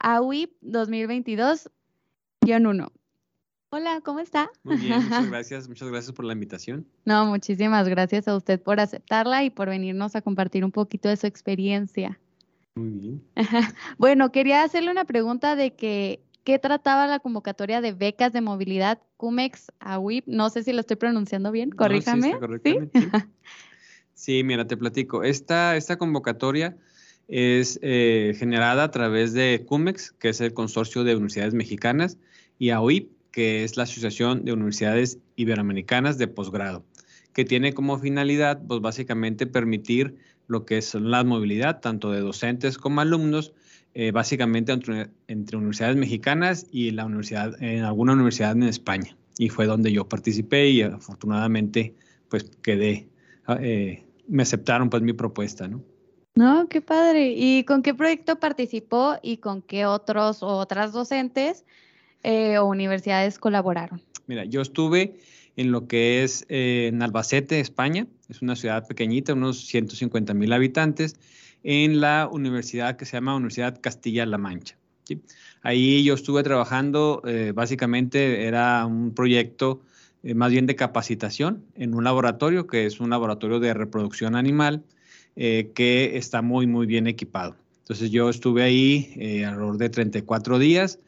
AUIP 0.00 0.50
2022-1. 0.62 2.90
Hola, 3.70 4.00
¿cómo 4.02 4.20
está? 4.20 4.50
Muy 4.62 4.78
bien, 4.78 5.02
muchas 5.04 5.28
gracias, 5.30 5.68
muchas 5.68 5.88
gracias 5.88 6.12
por 6.12 6.24
la 6.24 6.32
invitación. 6.32 6.86
No, 7.04 7.26
muchísimas 7.26 7.86
gracias 7.86 8.26
a 8.26 8.34
usted 8.34 8.60
por 8.60 8.80
aceptarla 8.80 9.44
y 9.44 9.50
por 9.50 9.68
venirnos 9.68 10.16
a 10.16 10.22
compartir 10.22 10.64
un 10.64 10.72
poquito 10.72 11.10
de 11.10 11.16
su 11.18 11.26
experiencia. 11.26 12.18
Muy 12.74 12.90
bien. 12.90 13.22
bueno, 13.98 14.32
quería 14.32 14.62
hacerle 14.62 14.90
una 14.90 15.04
pregunta 15.04 15.54
de 15.54 15.74
que 15.74 16.22
qué 16.44 16.58
trataba 16.58 17.06
la 17.06 17.18
convocatoria 17.18 17.82
de 17.82 17.92
becas 17.92 18.32
de 18.32 18.40
movilidad 18.40 19.00
CUMEX 19.18 19.70
a 19.80 19.98
WIP? 19.98 20.26
No 20.26 20.48
sé 20.48 20.62
si 20.62 20.72
lo 20.72 20.80
estoy 20.80 20.96
pronunciando 20.96 21.52
bien, 21.52 21.68
corríjame. 21.68 22.38
sí, 24.14 24.42
mira, 24.44 24.66
te 24.66 24.78
platico. 24.78 25.24
Esta, 25.24 25.76
esta 25.76 25.98
convocatoria 25.98 26.78
es 27.26 27.78
eh, 27.82 28.34
generada 28.38 28.84
a 28.84 28.90
través 28.90 29.34
de 29.34 29.62
CUMEX, 29.66 30.12
que 30.12 30.30
es 30.30 30.40
el 30.40 30.54
Consorcio 30.54 31.04
de 31.04 31.16
Universidades 31.16 31.52
Mexicanas, 31.52 32.16
y 32.58 32.70
AUIP, 32.70 33.17
que 33.38 33.62
es 33.62 33.76
la 33.76 33.84
Asociación 33.84 34.44
de 34.44 34.52
Universidades 34.52 35.20
Iberoamericanas 35.36 36.18
de 36.18 36.26
Posgrado, 36.26 36.84
que 37.32 37.44
tiene 37.44 37.72
como 37.72 37.96
finalidad, 37.96 38.60
pues 38.66 38.80
básicamente 38.80 39.46
permitir 39.46 40.16
lo 40.48 40.66
que 40.66 40.78
es 40.78 40.92
la 40.96 41.22
movilidad, 41.22 41.78
tanto 41.78 42.10
de 42.10 42.18
docentes 42.18 42.78
como 42.78 43.00
alumnos, 43.00 43.52
eh, 43.94 44.10
básicamente 44.10 44.72
entre, 44.72 45.56
universidades 45.56 45.94
mexicanas 45.94 46.66
y 46.72 46.90
la 46.90 47.04
universidad, 47.04 47.62
en 47.62 47.84
alguna 47.84 48.14
universidad 48.14 48.50
en 48.50 48.64
España. 48.64 49.16
Y 49.38 49.50
fue 49.50 49.66
donde 49.66 49.92
yo 49.92 50.08
participé 50.08 50.70
y 50.70 50.82
afortunadamente 50.82 51.94
pues 52.28 52.42
quedé, 52.60 53.08
ah, 53.46 53.56
eh, 53.60 54.04
me 54.26 54.42
aceptaron 54.42 54.90
pues 54.90 55.04
mi 55.04 55.12
propuesta, 55.12 55.68
¿no? 55.68 55.80
No, 56.34 56.68
qué 56.68 56.80
padre. 56.80 57.34
¿Y 57.36 57.62
con 57.62 57.82
qué 57.82 57.94
proyecto 57.94 58.40
participó 58.40 59.14
y 59.22 59.36
con 59.36 59.62
qué 59.62 59.86
otros 59.86 60.42
o 60.42 60.48
otras 60.56 60.92
docentes 60.92 61.64
eh, 62.22 62.58
o 62.58 62.66
universidades 62.66 63.38
colaboraron? 63.38 64.00
Mira, 64.26 64.44
yo 64.44 64.60
estuve 64.60 65.20
en 65.56 65.72
lo 65.72 65.88
que 65.88 66.22
es 66.22 66.44
en 66.48 67.02
Albacete, 67.02 67.60
España. 67.60 68.06
Es 68.28 68.42
una 68.42 68.56
ciudad 68.56 68.86
pequeñita, 68.86 69.32
unos 69.32 69.66
150 69.66 70.34
mil 70.34 70.52
habitantes 70.52 71.16
en 71.64 72.00
la 72.00 72.28
universidad 72.30 72.96
que 72.96 73.04
se 73.04 73.16
llama 73.16 73.34
Universidad 73.34 73.80
Castilla-La 73.80 74.38
Mancha. 74.38 74.76
Ahí 75.62 76.04
yo 76.04 76.14
estuve 76.14 76.42
trabajando, 76.42 77.22
eh, 77.26 77.52
básicamente 77.54 78.46
era 78.46 78.84
un 78.86 79.14
proyecto 79.14 79.80
eh, 80.22 80.34
más 80.34 80.50
bien 80.50 80.66
de 80.66 80.76
capacitación 80.76 81.64
en 81.76 81.94
un 81.94 82.04
laboratorio 82.04 82.66
que 82.66 82.86
es 82.86 83.00
un 83.00 83.10
laboratorio 83.10 83.60
de 83.60 83.74
reproducción 83.74 84.36
animal 84.36 84.84
eh, 85.36 85.70
que 85.74 86.16
está 86.16 86.42
muy, 86.42 86.66
muy 86.66 86.86
bien 86.86 87.06
equipado. 87.06 87.56
Entonces 87.80 88.10
yo 88.10 88.28
estuve 88.28 88.62
ahí 88.62 89.44
alrededor 89.46 89.78
de 89.78 89.88
34 89.88 90.58
días 90.58 90.98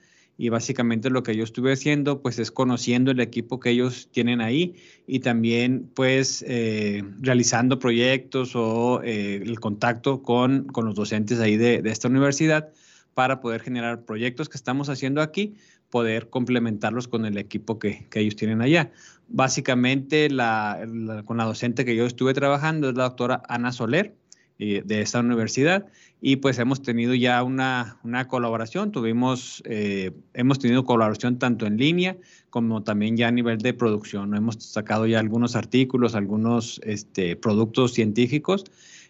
y 0.40 0.48
básicamente 0.48 1.10
lo 1.10 1.22
que 1.22 1.36
yo 1.36 1.44
estuve 1.44 1.74
haciendo 1.74 2.22
pues 2.22 2.38
es 2.38 2.50
conociendo 2.50 3.10
el 3.10 3.20
equipo 3.20 3.60
que 3.60 3.68
ellos 3.68 4.08
tienen 4.10 4.40
ahí 4.40 4.74
y 5.06 5.20
también 5.20 5.90
pues 5.92 6.42
eh, 6.48 7.04
realizando 7.20 7.78
proyectos 7.78 8.56
o 8.56 9.02
eh, 9.04 9.42
el 9.44 9.60
contacto 9.60 10.22
con, 10.22 10.64
con, 10.64 10.86
los 10.86 10.94
docentes 10.94 11.40
ahí 11.40 11.58
de, 11.58 11.82
de, 11.82 11.90
esta 11.90 12.08
universidad 12.08 12.70
para 13.12 13.42
poder 13.42 13.60
generar 13.60 14.06
proyectos 14.06 14.48
que 14.48 14.56
estamos 14.56 14.88
haciendo 14.88 15.20
aquí, 15.20 15.56
poder 15.90 16.30
complementarlos 16.30 17.06
con 17.06 17.26
el 17.26 17.36
equipo 17.36 17.78
que, 17.78 18.06
que 18.08 18.20
ellos 18.20 18.34
tienen 18.34 18.62
allá. 18.62 18.92
Básicamente 19.28 20.30
la, 20.30 20.88
con 21.26 21.36
la 21.36 21.44
docente 21.44 21.84
que 21.84 21.94
yo 21.94 22.06
estuve 22.06 22.32
trabajando 22.32 22.88
es 22.88 22.96
la 22.96 23.02
doctora 23.04 23.42
Ana 23.46 23.72
Soler 23.72 24.16
eh, 24.62 24.82
de 24.84 25.00
esta 25.00 25.20
universidad 25.20 25.86
y 26.20 26.36
pues 26.36 26.58
hemos 26.58 26.82
tenido 26.82 27.14
ya 27.14 27.42
una, 27.42 27.98
una 28.04 28.28
colaboración, 28.28 28.92
tuvimos, 28.92 29.62
eh, 29.64 30.12
hemos 30.34 30.58
tenido 30.58 30.84
colaboración 30.84 31.38
tanto 31.38 31.64
en 31.64 31.78
línea 31.78 32.18
como 32.50 32.82
también 32.82 33.16
ya 33.16 33.28
a 33.28 33.30
nivel 33.30 33.56
de 33.56 33.72
producción. 33.72 34.34
Hemos 34.34 34.56
sacado 34.56 35.06
ya 35.06 35.18
algunos 35.18 35.56
artículos, 35.56 36.14
algunos 36.14 36.78
este, 36.84 37.36
productos 37.36 37.94
científicos, 37.94 38.64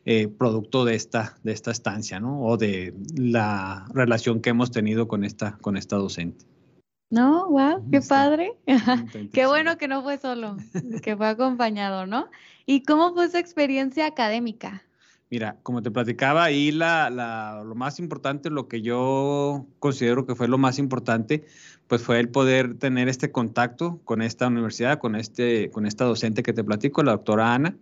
eh, 0.04 0.28
producto 0.28 0.84
de 0.84 0.94
esta, 0.94 1.36
de 1.42 1.50
esta 1.50 1.72
estancia, 1.72 2.20
¿no? 2.20 2.42
O 2.44 2.56
de 2.56 2.94
la 3.16 3.86
relación 3.92 4.40
que 4.40 4.50
hemos 4.50 4.70
tenido 4.70 5.08
con 5.08 5.24
esta, 5.24 5.58
con 5.58 5.76
esta 5.76 5.96
docente. 5.96 6.44
No, 7.10 7.50
wow, 7.50 7.84
qué 7.90 8.00
padre. 8.02 8.52
qué 9.32 9.46
bueno 9.46 9.78
que 9.78 9.88
no 9.88 10.04
fue 10.04 10.16
solo, 10.18 10.56
que 11.02 11.16
fue 11.16 11.26
acompañado, 11.26 12.06
¿no? 12.06 12.28
¿Y 12.66 12.84
cómo 12.84 13.12
fue 13.14 13.28
su 13.28 13.36
experiencia 13.36 14.06
académica? 14.06 14.84
Mira, 15.30 15.58
como 15.62 15.80
te 15.80 15.92
platicaba, 15.92 16.42
ahí 16.42 16.72
lo 16.72 17.74
más 17.76 18.00
importante, 18.00 18.50
lo 18.50 18.66
que 18.66 18.82
yo 18.82 19.64
considero 19.78 20.26
que 20.26 20.34
fue 20.34 20.48
lo 20.48 20.58
más 20.58 20.80
importante, 20.80 21.44
pues 21.86 22.02
fue 22.02 22.18
el 22.18 22.28
poder 22.28 22.74
tener 22.78 23.08
este 23.08 23.30
contacto 23.30 24.00
con 24.04 24.22
esta 24.22 24.48
universidad, 24.48 24.98
con, 24.98 25.14
este, 25.14 25.70
con 25.70 25.86
esta 25.86 26.04
docente 26.04 26.42
que 26.42 26.52
te 26.52 26.64
platico, 26.64 27.04
la 27.04 27.12
doctora 27.12 27.54
Ana, 27.54 27.76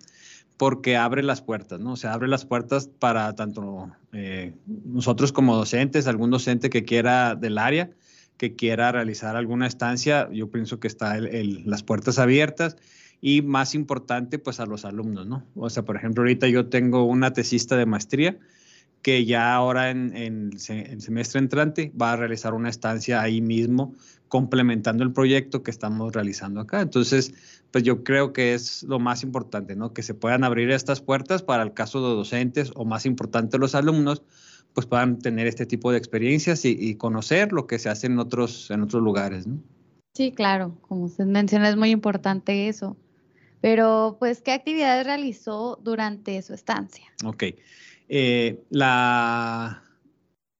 porque 0.58 0.98
abre 0.98 1.22
las 1.22 1.40
puertas, 1.40 1.80
¿no? 1.80 1.92
O 1.92 1.96
sea, 1.96 2.12
abre 2.12 2.28
las 2.28 2.44
puertas 2.44 2.90
para 2.98 3.34
tanto 3.34 3.92
eh, 4.12 4.52
nosotros 4.66 5.32
como 5.32 5.56
docentes, 5.56 6.06
algún 6.06 6.30
docente 6.30 6.68
que 6.68 6.84
quiera 6.84 7.34
del 7.34 7.56
área, 7.56 7.88
que 8.36 8.56
quiera 8.56 8.92
realizar 8.92 9.36
alguna 9.36 9.66
estancia, 9.66 10.28
yo 10.30 10.50
pienso 10.50 10.80
que 10.80 10.88
están 10.88 11.26
las 11.64 11.82
puertas 11.82 12.18
abiertas 12.18 12.76
y 13.20 13.42
más 13.42 13.74
importante, 13.74 14.38
pues 14.38 14.60
a 14.60 14.66
los 14.66 14.84
alumnos, 14.84 15.26
¿no? 15.26 15.44
O 15.56 15.70
sea, 15.70 15.84
por 15.84 15.96
ejemplo, 15.96 16.22
ahorita 16.22 16.48
yo 16.48 16.68
tengo 16.68 17.04
una 17.04 17.32
tesista 17.32 17.76
de 17.76 17.86
maestría 17.86 18.38
que 19.02 19.24
ya 19.24 19.54
ahora 19.54 19.90
en, 19.90 20.14
el 20.14 20.60
semestre 20.60 21.38
entrante 21.38 21.92
va 22.00 22.12
a 22.12 22.16
realizar 22.16 22.54
una 22.54 22.68
estancia 22.68 23.20
ahí 23.20 23.40
mismo, 23.40 23.94
complementando 24.28 25.04
el 25.04 25.12
proyecto 25.12 25.62
que 25.62 25.70
estamos 25.70 26.12
realizando 26.12 26.60
acá. 26.60 26.80
Entonces, 26.80 27.32
pues 27.70 27.84
yo 27.84 28.04
creo 28.04 28.32
que 28.32 28.54
es 28.54 28.82
lo 28.82 28.98
más 28.98 29.22
importante, 29.22 29.76
¿no? 29.76 29.92
Que 29.92 30.02
se 30.02 30.14
puedan 30.14 30.44
abrir 30.44 30.70
estas 30.70 31.00
puertas 31.00 31.42
para 31.42 31.62
el 31.62 31.72
caso 31.72 32.06
de 32.06 32.14
docentes 32.14 32.72
o 32.74 32.84
más 32.84 33.06
importante 33.06 33.58
los 33.58 33.74
alumnos, 33.74 34.22
pues 34.74 34.86
puedan 34.86 35.18
tener 35.18 35.46
este 35.46 35.64
tipo 35.64 35.90
de 35.90 35.98
experiencias 35.98 36.64
y, 36.64 36.76
y 36.78 36.96
conocer 36.96 37.52
lo 37.52 37.66
que 37.66 37.78
se 37.78 37.88
hace 37.88 38.06
en 38.08 38.18
otros, 38.18 38.70
en 38.70 38.82
otros 38.82 39.02
lugares, 39.02 39.46
¿no? 39.46 39.62
Sí, 40.14 40.32
claro, 40.32 40.76
como 40.82 41.04
usted 41.04 41.26
menciona, 41.26 41.68
es 41.68 41.76
muy 41.76 41.90
importante 41.90 42.68
eso. 42.68 42.96
Pero, 43.60 44.16
pues, 44.18 44.40
¿qué 44.40 44.52
actividades 44.52 45.04
realizó 45.04 45.78
durante 45.82 46.40
su 46.42 46.54
estancia? 46.54 47.04
Ok. 47.24 47.44
Eh, 48.08 48.60
la, 48.70 49.82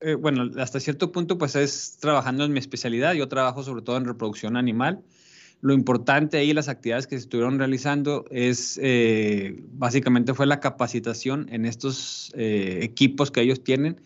eh, 0.01 0.15
bueno, 0.15 0.51
hasta 0.61 0.81
cierto 0.81 1.13
punto, 1.13 1.39
pues 1.39 1.57
es 1.57 1.99
trabajando 2.01 2.45
en 2.45 2.53
mi 2.53 2.59
especialidad. 2.59 3.15
Yo 3.15 3.29
trabajo 3.29 3.63
sobre 3.63 3.83
todo 3.83 3.97
en 3.97 4.05
reproducción 4.05 4.57
animal. 4.57 5.03
Lo 5.61 5.75
importante 5.75 6.39
ahí, 6.39 6.53
las 6.53 6.69
actividades 6.69 7.07
que 7.07 7.17
se 7.17 7.23
estuvieron 7.23 7.59
realizando, 7.59 8.25
es 8.31 8.79
eh, 8.83 9.57
básicamente 9.73 10.35
fue 10.35 10.47
la 10.47 10.61
capacitación 10.61 11.49
en 11.51 11.67
estos 11.67 12.33
equipos 12.37 13.31
que 13.31 13.41
ellos 13.41 13.65
tienen. 13.65 14.01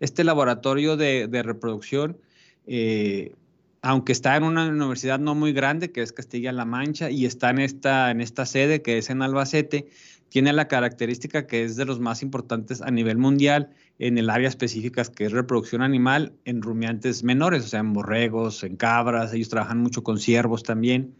Este 0.00 0.24
laboratorio 0.24 0.96
de, 0.96 1.28
de 1.28 1.42
reproducción 1.42 2.18
aunque 3.82 4.12
está 4.12 4.36
en 4.36 4.44
una 4.44 4.68
universidad 4.68 5.18
no 5.18 5.34
muy 5.34 5.52
grande, 5.52 5.92
que 5.92 6.02
es 6.02 6.12
Castilla-La 6.12 6.64
Mancha, 6.64 7.10
y 7.10 7.26
está 7.26 7.50
en 7.50 7.58
esta, 7.58 8.10
en 8.10 8.20
esta 8.20 8.46
sede, 8.46 8.82
que 8.82 8.98
es 8.98 9.10
en 9.10 9.22
Albacete, 9.22 9.88
tiene 10.28 10.52
la 10.52 10.68
característica 10.68 11.46
que 11.46 11.64
es 11.64 11.76
de 11.76 11.84
los 11.84 12.00
más 12.00 12.22
importantes 12.22 12.82
a 12.82 12.90
nivel 12.90 13.16
mundial 13.16 13.70
en 13.98 14.18
el 14.18 14.28
área 14.28 14.48
específica 14.48 15.04
que 15.04 15.26
es 15.26 15.32
reproducción 15.32 15.82
animal 15.82 16.34
en 16.44 16.62
rumiantes 16.62 17.22
menores, 17.22 17.64
o 17.64 17.68
sea, 17.68 17.80
en 17.80 17.92
borregos, 17.92 18.62
en 18.64 18.76
cabras, 18.76 19.32
ellos 19.32 19.48
trabajan 19.48 19.78
mucho 19.78 20.02
con 20.02 20.18
ciervos 20.18 20.62
también. 20.62 21.14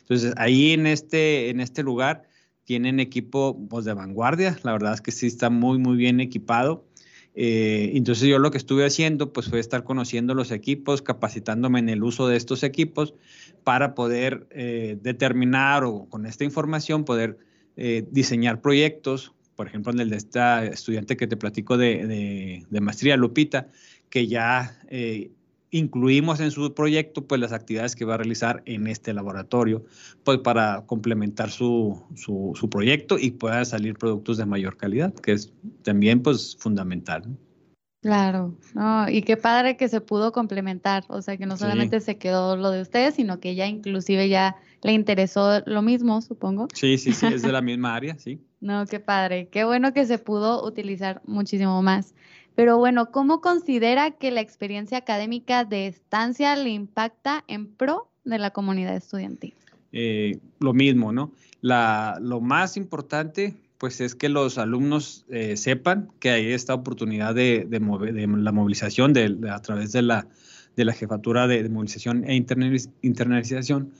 Entonces, 0.00 0.34
ahí 0.36 0.72
en 0.72 0.86
este, 0.86 1.50
en 1.50 1.60
este 1.60 1.82
lugar 1.82 2.24
tienen 2.64 3.00
equipo 3.00 3.58
pues, 3.68 3.84
de 3.84 3.94
vanguardia, 3.94 4.56
la 4.62 4.72
verdad 4.72 4.94
es 4.94 5.00
que 5.00 5.10
sí 5.10 5.26
está 5.26 5.50
muy, 5.50 5.78
muy 5.78 5.96
bien 5.96 6.20
equipado 6.20 6.86
eh, 7.34 7.92
entonces 7.94 8.28
yo 8.28 8.38
lo 8.38 8.50
que 8.50 8.58
estuve 8.58 8.84
haciendo 8.84 9.32
pues 9.32 9.48
fue 9.48 9.58
estar 9.58 9.84
conociendo 9.84 10.34
los 10.34 10.50
equipos, 10.50 11.02
capacitándome 11.02 11.78
en 11.78 11.88
el 11.88 12.02
uso 12.02 12.28
de 12.28 12.36
estos 12.36 12.62
equipos 12.62 13.14
para 13.64 13.94
poder 13.94 14.46
eh, 14.50 14.98
determinar 15.00 15.84
o 15.84 16.06
con 16.10 16.26
esta 16.26 16.44
información 16.44 17.04
poder 17.04 17.38
eh, 17.76 18.06
diseñar 18.10 18.60
proyectos, 18.60 19.32
por 19.56 19.66
ejemplo 19.66 19.92
en 19.92 20.00
el 20.00 20.10
de 20.10 20.16
esta 20.16 20.64
estudiante 20.64 21.16
que 21.16 21.26
te 21.26 21.36
platico 21.36 21.78
de, 21.78 22.64
de 22.68 22.80
maestría, 22.80 23.16
Lupita, 23.16 23.68
que 24.10 24.26
ya 24.26 24.78
incluimos 25.72 26.38
en 26.38 26.50
su 26.52 26.72
proyecto 26.74 27.26
pues 27.26 27.40
las 27.40 27.52
actividades 27.52 27.96
que 27.96 28.04
va 28.04 28.14
a 28.14 28.18
realizar 28.18 28.62
en 28.66 28.86
este 28.86 29.12
laboratorio 29.12 29.84
pues 30.22 30.38
para 30.38 30.84
complementar 30.86 31.50
su, 31.50 32.00
su, 32.14 32.70
proyecto 32.70 33.18
y 33.18 33.32
pueda 33.32 33.64
salir 33.64 33.94
productos 33.94 34.36
de 34.36 34.46
mayor 34.46 34.76
calidad 34.76 35.12
que 35.14 35.32
es 35.32 35.52
también 35.82 36.22
pues 36.22 36.56
fundamental 36.60 37.24
Claro, 38.02 38.56
no, 38.74 39.08
y 39.08 39.22
qué 39.22 39.36
padre 39.36 39.76
que 39.76 39.88
se 39.88 40.00
pudo 40.00 40.32
complementar, 40.32 41.04
o 41.06 41.22
sea 41.22 41.36
que 41.36 41.46
no 41.46 41.56
solamente 41.56 42.00
se 42.00 42.18
quedó 42.18 42.56
lo 42.56 42.72
de 42.72 42.82
ustedes, 42.82 43.14
sino 43.14 43.38
que 43.38 43.50
ella 43.50 43.68
inclusive 43.68 44.28
ya 44.28 44.56
le 44.82 44.90
interesó 44.90 45.62
lo 45.66 45.82
mismo, 45.82 46.20
supongo. 46.20 46.66
Sí, 46.74 46.98
sí, 46.98 47.12
sí, 47.12 47.26
es 47.26 47.42
de 47.42 47.52
la 47.52 47.62
misma 47.62 47.94
área, 47.94 48.18
sí. 48.18 48.40
No, 48.60 48.86
qué 48.86 49.00
padre, 49.00 49.48
qué 49.48 49.64
bueno 49.64 49.92
que 49.92 50.04
se 50.04 50.18
pudo 50.18 50.64
utilizar 50.64 51.20
muchísimo 51.26 51.80
más. 51.82 52.14
Pero 52.54 52.78
bueno, 52.78 53.10
¿cómo 53.10 53.40
considera 53.40 54.12
que 54.12 54.30
la 54.30 54.40
experiencia 54.40 54.98
académica 54.98 55.64
de 55.64 55.86
estancia 55.86 56.54
le 56.56 56.70
impacta 56.70 57.44
en 57.48 57.66
pro 57.66 58.10
de 58.24 58.38
la 58.38 58.50
comunidad 58.50 58.94
estudiantil? 58.94 59.54
Eh, 59.92 60.38
lo 60.60 60.72
mismo, 60.72 61.12
¿no? 61.12 61.32
La, 61.60 62.18
lo 62.20 62.40
más 62.40 62.76
importante, 62.76 63.54
pues 63.78 64.00
es 64.00 64.14
que 64.14 64.28
los 64.28 64.58
alumnos 64.58 65.24
eh, 65.28 65.56
sepan 65.56 66.10
que 66.18 66.30
hay 66.30 66.52
esta 66.52 66.74
oportunidad 66.74 67.34
de, 67.34 67.66
de, 67.68 67.80
la 67.80 68.52
movilización 68.52 69.12
de, 69.12 69.38
a 69.50 69.60
través 69.60 69.92
de 69.92 70.02
la, 70.02 70.26
de 70.76 70.84
la 70.84 70.92
jefatura 70.92 71.46
de, 71.46 71.68
movilización 71.68 72.24
e 72.28 72.34
internalización 72.34 73.92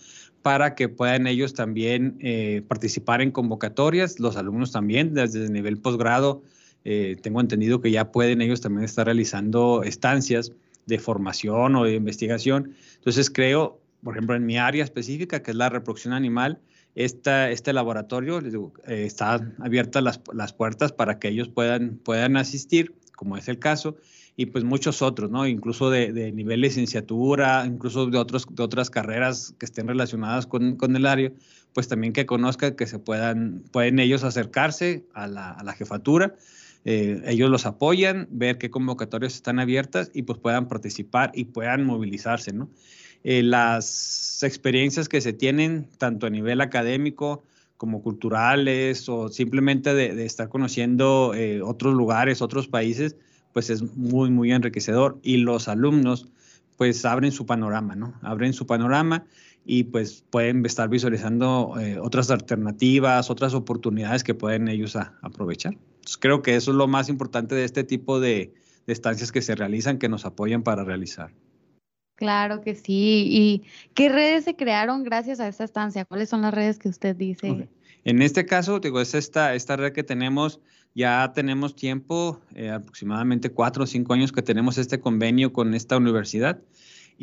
para 0.43 0.75
que 0.75 0.89
puedan 0.89 1.27
ellos 1.27 1.55
también 1.55 2.17
eh, 2.21 2.63
participar 2.67 3.23
en 3.23 3.31
convocatorias, 3.31 4.19
los 4.19 4.37
alumnos 4.37 4.73
también 4.73 5.15
desde 5.15 5.45
el 5.45 5.53
nivel 5.53 5.79
posgrado 5.79 6.43
eh, 6.85 7.17
tengo 7.23 7.41
entendido 7.41 7.81
que 7.81 7.91
ya 7.91 8.11
pueden 8.11 8.43
ellos 8.43 8.61
también 8.61 8.85
estar 8.85 9.07
realizando 9.07 9.83
estancias 9.83 10.53
de 10.87 10.99
formación 10.99 11.77
o 11.77 11.85
de 11.85 11.95
investigación. 11.95 12.75
Entonces 12.97 13.31
creo, 13.31 13.81
por 14.03 14.15
ejemplo, 14.15 14.35
en 14.35 14.47
mi 14.47 14.59
área 14.59 14.85
específica, 14.85 15.43
que 15.43 15.53
es 15.53 15.57
la 15.57 15.69
reproducción 15.69 16.13
animal, 16.13 16.59
esta, 16.95 17.51
este 17.51 17.73
laboratorio 17.73 18.41
eh, 18.87 19.05
está 19.07 19.41
abiertas 19.61 20.03
las, 20.03 20.21
las, 20.35 20.53
puertas 20.53 20.93
para 20.93 21.19
que 21.19 21.29
ellos 21.29 21.49
puedan, 21.49 21.99
puedan 21.99 22.37
asistir, 22.37 22.95
como 23.17 23.37
es 23.37 23.49
el 23.49 23.59
caso, 23.59 23.97
y 24.37 24.47
pues 24.47 24.65
muchos 24.65 25.01
otros, 25.01 25.31
¿no? 25.31 25.47
Incluso 25.47 25.89
de, 25.89 26.13
de 26.13 26.33
nivel 26.33 26.61
licenciatura, 26.61 27.65
incluso 27.67 28.07
de, 28.07 28.19
otros, 28.19 28.47
de 28.51 28.63
otras 28.63 28.91
carreras 28.91 29.55
que 29.59 29.67
estén 29.67 29.89
relacionadas 29.89 30.47
con, 30.47 30.77
con, 30.77 30.97
el 30.97 31.07
área, 31.07 31.33
pues 31.73 31.89
también 31.89 32.13
que 32.13 32.27
conozcan 32.27 32.75
que 32.75 32.87
se 32.87 32.99
puedan, 32.99 33.63
pueden 33.71 33.99
ellos 33.99 34.25
acercarse 34.25 35.05
a 35.15 35.27
la, 35.27 35.51
a 35.51 35.65
la 35.65 35.73
jefatura 35.73 36.35
eh, 36.85 37.23
ellos 37.27 37.51
los 37.51 37.67
apoyan, 37.67 38.29
ver 38.31 38.59
qué 38.59 38.71
convocatorias 38.71 39.35
están 39.35 39.59
abiertas 39.59 40.11
y 40.15 40.23
pues 40.23 40.39
puedan 40.39 40.69
participar 40.69 41.31
y 41.35 41.45
puedan 41.47 41.85
movilizarse, 41.85 42.53
¿no? 42.53 42.69
Eh, 43.25 43.43
las 43.43 44.43
experiencias 44.43 45.09
que 45.09 45.21
se 45.21 45.33
tienen, 45.33 45.89
tanto 45.99 46.27
a 46.27 46.31
nivel 46.31 46.61
académico 46.61 47.45
como 47.77 48.03
culturales 48.03 49.09
o 49.09 49.29
simplemente 49.29 49.95
de, 49.95 50.25
estar 50.25 50.49
conociendo 50.49 51.33
eh, 51.35 51.63
otros 51.63 51.95
lugares, 51.95 52.43
otros 52.43 52.67
países, 52.69 53.17
pues 53.53 53.71
es 53.71 53.83
muy, 53.97 54.31
muy 54.31 54.53
enriquecedor. 54.53 55.19
Y 55.23 55.39
los 55.39 55.69
alumnos, 55.69 56.29
pues 56.77 57.05
abren 57.05 57.31
su 57.33 57.47
panorama, 57.47 57.95
¿no? 57.95 58.15
Abren 58.23 58.53
su 58.53 58.67
panorama 58.67 59.25
y 59.65 59.85
pues 59.85 60.25
pueden 60.31 60.65
estar 60.67 60.89
visualizando 60.89 61.75
otras 62.01 62.31
alternativas, 62.31 63.31
otras 63.31 63.55
oportunidades 63.55 64.25
que 64.25 64.35
pueden 64.35 64.69
ellos 64.69 64.97
aprovechar 64.97 65.77
creo 66.19 66.43
que 66.43 66.57
eso 66.57 66.71
es 66.71 66.77
lo 66.77 66.89
más 66.89 67.09
importante 67.09 67.55
de 67.55 67.65
este 67.65 67.85
tipo 67.85 68.21
de, 68.21 68.55
estancias 68.87 69.31
que 69.31 69.43
se 69.43 69.55
realizan, 69.55 69.99
que 69.99 70.09
nos 70.09 70.25
apoyan 70.25 70.63
para 70.63 70.85
realizar. 70.85 71.33
Claro 72.17 72.61
que 72.61 72.75
sí. 72.75 73.27
¿Y 73.31 73.63
qué 73.95 74.09
redes 74.09 74.45
se 74.45 74.57
crearon 74.57 75.03
gracias 75.05 75.41
a 75.41 75.49
esta 75.49 75.65
estancia? 75.65 76.05
¿Cuáles 76.05 76.29
son 76.29 76.43
las 76.43 76.53
redes 76.53 76.79
que 76.79 76.89
usted 76.89 77.17
dice? 77.17 77.69
En 78.05 78.23
este 78.23 78.45
caso, 78.45 78.81
digo, 78.81 79.01
es 79.01 79.15
esta, 79.15 79.55
esta 79.55 79.77
red 79.77 79.93
que 79.93 80.03
tenemos, 80.03 80.61
ya 80.95 81.33
tenemos 81.35 81.77
tiempo, 81.77 82.41
eh, 82.55 82.71
aproximadamente 82.71 83.51
cuatro 83.51 83.85
o 83.85 83.87
cinco 83.87 84.15
años 84.15 84.33
que 84.33 84.43
tenemos 84.43 84.79
este 84.79 85.01
convenio 85.01 85.53
con 85.53 85.75
esta 85.75 85.97
universidad 85.97 86.61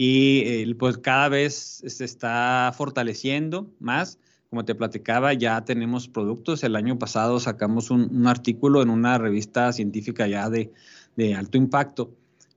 y 0.01 0.43
eh, 0.45 0.75
pues 0.79 0.97
cada 0.97 1.27
vez 1.27 1.83
se 1.85 2.05
está 2.05 2.71
fortaleciendo 2.73 3.69
más. 3.81 4.17
Como 4.49 4.63
te 4.63 4.73
platicaba, 4.73 5.33
ya 5.33 5.65
tenemos 5.65 6.07
productos. 6.07 6.63
El 6.63 6.77
año 6.77 6.97
pasado 6.97 7.37
sacamos 7.41 7.91
un, 7.91 8.25
artículo 8.25 8.81
en 8.81 8.91
una 8.91 9.17
revista 9.17 9.73
científica 9.73 10.25
ya 10.25 10.49
de, 10.49 10.71
de 11.17 11.35
alto 11.35 11.57
impacto 11.57 12.13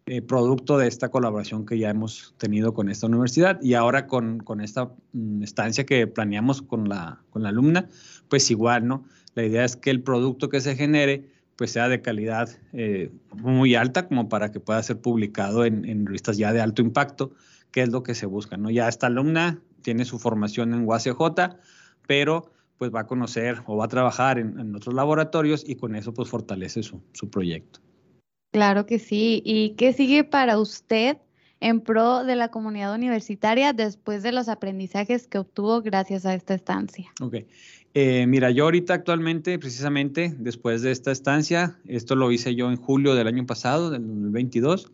eh, 0.07 0.23
producto 0.23 0.79
de 0.79 0.87
esta 0.87 1.09
colaboración 1.09 1.67
que 1.67 1.81
ya 1.81 1.91
hemos 1.91 2.33
tenido 2.39 2.75
con 2.75 2.89
esta 2.89 3.09
universidad 3.09 3.61
y 3.61 3.75
ahora 3.75 4.07
con, 4.07 4.39
con 4.39 4.61
esta 4.61 4.93
mm, 5.13 5.43
estancia 5.43 5.85
que 5.85 6.07
planeamos 6.07 6.63
con 6.63 6.89
la, 6.89 7.25
con 7.31 7.43
la 7.43 7.49
alumna, 7.49 7.89
pues 8.29 8.53
igual, 8.53 8.87
¿no? 8.87 9.05
La 9.35 9.43
idea 9.43 9.65
es 9.65 9.75
que 9.75 9.91
el 9.91 10.05
producto 10.05 10.49
que 10.49 10.61
se 10.61 10.77
genere 10.77 11.32
pues 11.63 11.71
sea 11.71 11.89
de 11.89 12.03
calidad 12.03 12.51
eh, 12.73 13.13
muy 13.37 13.77
alta 13.77 14.09
como 14.09 14.29
para 14.29 14.51
que 14.51 14.59
pueda 14.59 14.83
ser 14.83 15.01
publicado 15.01 15.65
en, 15.65 15.85
en, 15.85 16.07
revistas 16.07 16.37
ya 16.37 16.53
de 16.53 16.61
alto 16.61 16.83
impacto, 16.83 17.35
que 17.71 17.83
es 17.83 17.89
lo 17.89 18.03
que 18.03 18.17
se 18.17 18.27
busca, 18.27 18.57
¿no? 18.57 18.69
Ya 18.69 18.89
esta 18.89 19.07
alumna 19.07 19.61
tiene 19.81 20.05
su 20.05 20.19
formación 20.19 20.75
en 20.75 20.85
UACJ, 20.85 21.21
pero 22.09 22.51
pues 22.79 22.93
va 22.93 23.03
a 23.03 23.07
conocer 23.07 23.63
o 23.67 23.77
va 23.77 23.85
a 23.85 23.89
trabajar 23.89 24.41
en, 24.41 24.59
en 24.59 24.75
otros 24.75 24.93
laboratorios 24.93 25.63
y 25.65 25.77
con 25.77 25.95
eso 25.95 26.13
pues 26.13 26.29
fortalece 26.29 26.83
su, 26.83 27.01
su 27.13 27.31
proyecto. 27.31 27.79
Claro 28.51 28.85
que 28.85 28.99
sí. 28.99 29.41
¿Y 29.45 29.77
qué 29.77 29.93
sigue 29.93 30.25
para 30.25 30.59
usted 30.59 31.19
en 31.61 31.81
pro 31.81 32.25
de 32.25 32.35
la 32.35 32.49
comunidad 32.49 32.93
universitaria 32.93 33.73
después 33.73 34.25
de 34.25 34.33
los 34.33 34.49
aprendizajes 34.49 35.29
que 35.29 35.39
obtuvo 35.39 35.81
gracias 35.81 36.27
a 36.27 36.35
esta 36.35 36.55
estancia? 36.55 37.13
Ok. 37.21 37.37
Eh, 37.95 38.27
mira, 38.27 38.51
yo 38.51 38.65
ahorita 38.65 38.95
actualmente, 38.95 39.59
precisamente 39.59 40.35
después 40.39 40.81
de 40.81 40.93
esta 40.93 41.13
estancia, 41.13 41.79
esto 41.87 42.17
lo 42.17 42.33
hice 42.33 42.55
yo 42.55 42.71
en 42.71 42.77
julio 42.77 43.15
del 43.15 43.27
año 43.27 43.45
pasado, 43.45 43.91
del 43.91 44.07
2022. 44.07 44.91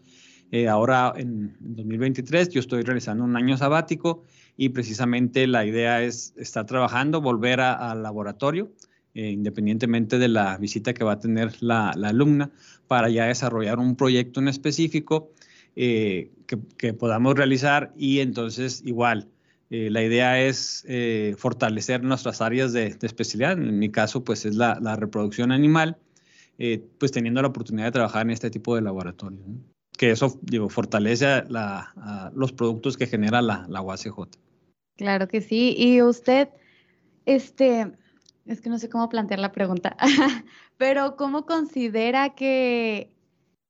Eh, 0.50 0.66
ahora 0.66 1.12
en 1.16 1.54
2023 1.60 2.48
yo 2.48 2.60
estoy 2.60 2.82
realizando 2.82 3.22
un 3.22 3.36
año 3.36 3.56
sabático 3.56 4.24
y 4.56 4.70
precisamente 4.70 5.46
la 5.46 5.64
idea 5.64 6.02
es 6.02 6.32
estar 6.36 6.66
trabajando, 6.66 7.20
volver 7.20 7.60
al 7.60 8.02
laboratorio 8.02 8.72
eh, 9.14 9.30
independientemente 9.30 10.18
de 10.18 10.28
la 10.28 10.56
visita 10.56 10.94
que 10.94 11.04
va 11.04 11.12
a 11.12 11.18
tener 11.20 11.62
la, 11.62 11.90
alumna, 11.90 12.50
para 12.88 13.10
ya 13.10 13.26
desarrollar 13.26 13.78
un 13.78 13.94
proyecto 13.94 14.40
en 14.40 14.48
específico 14.48 15.30
que, 15.74 16.30
podamos 16.98 17.36
realizar 17.36 17.92
y 17.96 18.18
entonces 18.18 18.82
igual. 18.84 19.28
Eh, 19.70 19.90
la 19.90 20.02
idea 20.02 20.40
es 20.40 20.86
fortalecer 21.36 22.02
nuestras 22.02 22.40
áreas 22.40 22.72
de, 22.72 22.96
especialidad. 23.02 23.52
En 23.52 23.78
mi 23.78 23.90
caso, 23.90 24.24
pues 24.24 24.46
es 24.46 24.54
la, 24.54 24.96
reproducción 24.96 25.52
animal, 25.52 25.98
pues 26.98 27.12
teniendo 27.12 27.42
la 27.42 27.48
oportunidad 27.48 27.86
de 27.86 27.92
trabajar 27.92 28.22
en 28.22 28.30
este 28.30 28.50
tipo 28.50 28.74
de 28.74 28.82
laboratorio. 28.82 29.38
Que 29.96 30.12
eso, 30.12 30.38
digo, 30.42 30.68
fortalece 30.68 31.44
los 32.32 32.52
productos 32.52 32.96
que 32.96 33.06
genera 33.06 33.42
la, 33.42 33.66
la 33.68 33.82
UACJ. 33.82 34.28
Claro 34.98 35.28
que 35.28 35.40
sí. 35.40 35.74
Y 35.78 36.02
usted, 36.02 36.48
este, 37.24 37.92
es 38.48 38.60
que 38.60 38.68
no 38.68 38.78
sé 38.78 38.88
cómo 38.88 39.08
plantear 39.08 39.40
la 39.40 39.52
pregunta, 39.52 39.96
pero 40.76 41.16
¿cómo 41.16 41.46
considera 41.46 42.34
que, 42.34 43.12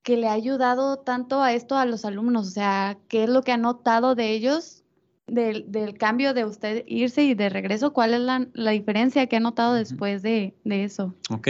que 0.02 0.16
le 0.16 0.28
ha 0.28 0.32
ayudado 0.32 1.00
tanto 1.00 1.42
a 1.42 1.52
esto 1.52 1.76
a 1.76 1.84
los 1.84 2.04
alumnos? 2.04 2.48
O 2.48 2.50
sea, 2.50 2.98
¿qué 3.08 3.24
es 3.24 3.30
lo 3.30 3.42
que 3.42 3.52
ha 3.52 3.56
notado 3.58 4.14
de 4.14 4.30
ellos 4.30 4.84
del, 5.28 5.96
cambio 5.98 6.34
de 6.34 6.44
usted 6.44 6.84
irse 6.86 7.22
y 7.22 7.34
de 7.34 7.48
regreso? 7.48 7.92
¿Cuál 7.92 8.14
es 8.14 8.20
la, 8.54 8.70
diferencia 8.70 9.26
que 9.26 9.36
ha 9.36 9.40
notado 9.40 9.74
después 9.74 10.22
de, 10.22 10.54
eso? 10.64 11.14
Ok, 11.30 11.48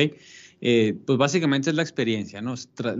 eh, 0.60 0.96
pues 1.06 1.18
básicamente 1.18 1.70
es 1.70 1.76
la 1.76 1.82
experiencia, 1.82 2.40
¿no? 2.40 2.54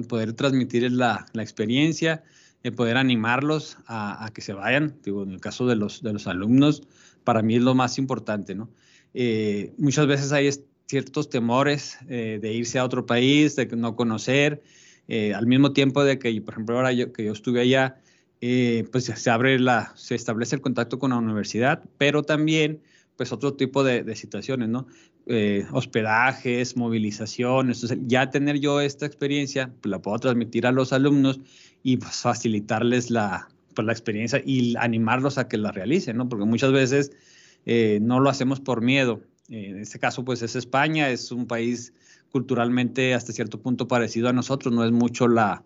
poder 0.08 0.32
transmitir 0.32 0.90
la, 0.90 1.26
la 1.32 1.42
experiencia, 1.42 2.22
el 2.62 2.72
poder 2.72 2.96
animarlos 2.96 3.78
a, 3.86 4.30
que 4.34 4.40
se 4.40 4.52
vayan. 4.52 4.96
Digo, 5.04 5.22
en 5.22 5.32
el 5.32 5.40
caso 5.40 5.66
de 5.66 5.76
los, 5.76 6.02
de 6.02 6.12
los 6.12 6.26
alumnos, 6.26 6.82
para 7.24 7.42
mí 7.42 7.56
es 7.56 7.62
lo 7.62 7.74
más 7.74 7.98
importante, 7.98 8.54
¿no? 8.54 8.70
Eh, 9.14 9.72
muchas 9.78 10.06
veces 10.06 10.32
hay 10.32 10.50
ciertos 10.86 11.28
temores 11.28 11.98
eh, 12.08 12.38
de 12.40 12.52
irse 12.52 12.78
a 12.78 12.84
otro 12.84 13.06
país, 13.06 13.56
de 13.56 13.66
no 13.66 13.96
conocer, 13.96 14.62
eh, 15.06 15.34
al 15.34 15.46
mismo 15.46 15.72
tiempo 15.72 16.04
de 16.04 16.18
que, 16.18 16.40
por 16.40 16.54
ejemplo, 16.54 16.76
ahora 16.76 16.92
yo, 16.92 17.12
que 17.12 17.24
yo 17.24 17.32
estuve 17.32 17.60
allá, 17.60 18.00
pues 18.40 19.04
se 19.04 19.30
abre 19.30 19.58
la, 19.58 19.92
se 19.96 20.14
establece 20.14 20.56
el 20.56 20.62
contacto 20.62 20.98
con 20.98 21.10
la 21.10 21.16
universidad, 21.16 21.82
pero 21.98 22.22
también 22.22 22.80
pues 23.16 23.32
otro 23.32 23.54
tipo 23.54 23.82
de, 23.82 24.14
situaciones, 24.14 24.68
¿no? 24.68 24.86
hospedajes, 25.72 26.76
movilizaciones. 26.76 27.82
Entonces, 27.82 28.06
ya 28.08 28.30
tener 28.30 28.60
yo 28.60 28.80
esta 28.80 29.04
experiencia, 29.04 29.70
pues 29.82 29.90
la 29.90 30.00
puedo 30.00 30.18
transmitir 30.18 30.66
a 30.66 30.72
los 30.72 30.92
alumnos 30.92 31.40
y 31.82 31.96
pues, 31.96 32.16
facilitarles 32.16 33.10
la, 33.10 33.48
pues, 33.74 33.86
la 33.86 33.92
experiencia 33.92 34.42
y 34.44 34.74
animarlos 34.76 35.38
a 35.38 35.46
que 35.46 35.56
la 35.56 35.70
realicen, 35.70 36.16
¿no? 36.16 36.28
Porque 36.28 36.44
muchas 36.44 36.72
veces 36.72 37.12
eh, 37.64 38.00
no 38.02 38.18
lo 38.18 38.28
hacemos 38.28 38.58
por 38.60 38.80
miedo. 38.80 39.22
Eh, 39.48 39.68
en 39.68 39.78
este 39.78 39.98
caso, 39.98 40.24
pues 40.24 40.42
es 40.42 40.56
España, 40.56 41.10
es 41.10 41.30
un 41.30 41.46
país 41.46 41.92
culturalmente 42.30 43.14
hasta 43.14 43.32
cierto 43.32 43.60
punto 43.60 43.86
parecido 43.86 44.28
a 44.28 44.32
nosotros, 44.32 44.74
no 44.74 44.84
es 44.84 44.90
mucho 44.90 45.28
la, 45.28 45.62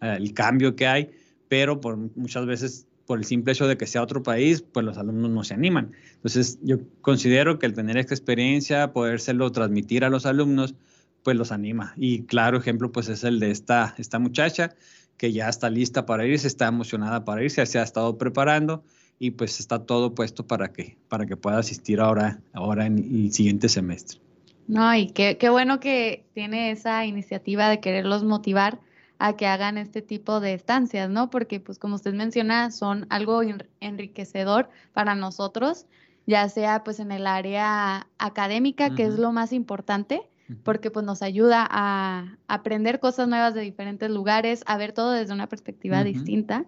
eh, 0.00 0.14
el 0.16 0.32
cambio 0.32 0.76
que 0.76 0.86
hay, 0.86 1.10
pero 1.48 1.80
por 1.80 1.96
muchas 2.16 2.46
veces 2.46 2.86
por 3.06 3.18
el 3.18 3.24
simple 3.24 3.52
hecho 3.52 3.68
de 3.68 3.76
que 3.76 3.86
sea 3.86 4.02
otro 4.02 4.22
país, 4.22 4.62
pues 4.62 4.84
los 4.84 4.98
alumnos 4.98 5.30
no 5.30 5.44
se 5.44 5.54
animan. 5.54 5.92
Entonces, 6.16 6.58
yo 6.62 6.78
considero 7.00 7.58
que 7.58 7.66
el 7.66 7.74
tener 7.74 7.96
esta 7.96 8.14
experiencia, 8.14 8.92
podérselo 8.92 9.50
transmitir 9.52 10.04
a 10.04 10.10
los 10.10 10.26
alumnos, 10.26 10.74
pues 11.22 11.36
los 11.36 11.52
anima. 11.52 11.94
Y 11.96 12.22
claro 12.22 12.58
ejemplo, 12.58 12.92
pues 12.92 13.08
es 13.08 13.24
el 13.24 13.40
de 13.40 13.50
esta, 13.50 13.94
esta 13.98 14.18
muchacha 14.18 14.74
que 15.16 15.32
ya 15.32 15.48
está 15.48 15.70
lista 15.70 16.04
para 16.04 16.26
irse, 16.26 16.46
está 16.46 16.66
emocionada 16.66 17.24
para 17.24 17.42
irse, 17.42 17.64
se 17.64 17.78
ha 17.78 17.82
estado 17.82 18.18
preparando 18.18 18.84
y 19.18 19.30
pues 19.30 19.60
está 19.60 19.86
todo 19.86 20.14
puesto 20.14 20.46
para 20.46 20.72
que, 20.72 20.98
para 21.08 21.26
que 21.26 21.36
pueda 21.36 21.58
asistir 21.58 22.00
ahora, 22.00 22.40
ahora 22.52 22.86
en 22.86 22.98
el 22.98 23.32
siguiente 23.32 23.68
semestre. 23.68 24.20
No, 24.68 24.94
y 24.94 25.06
qué, 25.08 25.38
qué 25.38 25.48
bueno 25.48 25.80
que 25.80 26.24
tiene 26.34 26.72
esa 26.72 27.06
iniciativa 27.06 27.68
de 27.70 27.80
quererlos 27.80 28.24
motivar 28.24 28.80
a 29.18 29.36
que 29.36 29.46
hagan 29.46 29.78
este 29.78 30.02
tipo 30.02 30.40
de 30.40 30.54
estancias, 30.54 31.08
¿no? 31.08 31.30
Porque, 31.30 31.60
pues, 31.60 31.78
como 31.78 31.94
usted 31.94 32.14
menciona, 32.14 32.70
son 32.70 33.06
algo 33.08 33.40
enriquecedor 33.80 34.68
para 34.92 35.14
nosotros, 35.14 35.86
ya 36.26 36.48
sea, 36.48 36.84
pues, 36.84 37.00
en 37.00 37.12
el 37.12 37.26
área 37.26 38.08
académica, 38.18 38.94
que 38.94 39.04
es 39.04 39.18
lo 39.18 39.32
más 39.32 39.52
importante, 39.52 40.22
porque, 40.64 40.90
pues, 40.90 41.04
nos 41.04 41.22
ayuda 41.22 41.66
a 41.70 42.36
aprender 42.46 43.00
cosas 43.00 43.28
nuevas 43.28 43.54
de 43.54 43.62
diferentes 43.62 44.10
lugares, 44.10 44.62
a 44.66 44.76
ver 44.76 44.92
todo 44.92 45.12
desde 45.12 45.32
una 45.32 45.48
perspectiva 45.48 46.04
distinta. 46.04 46.66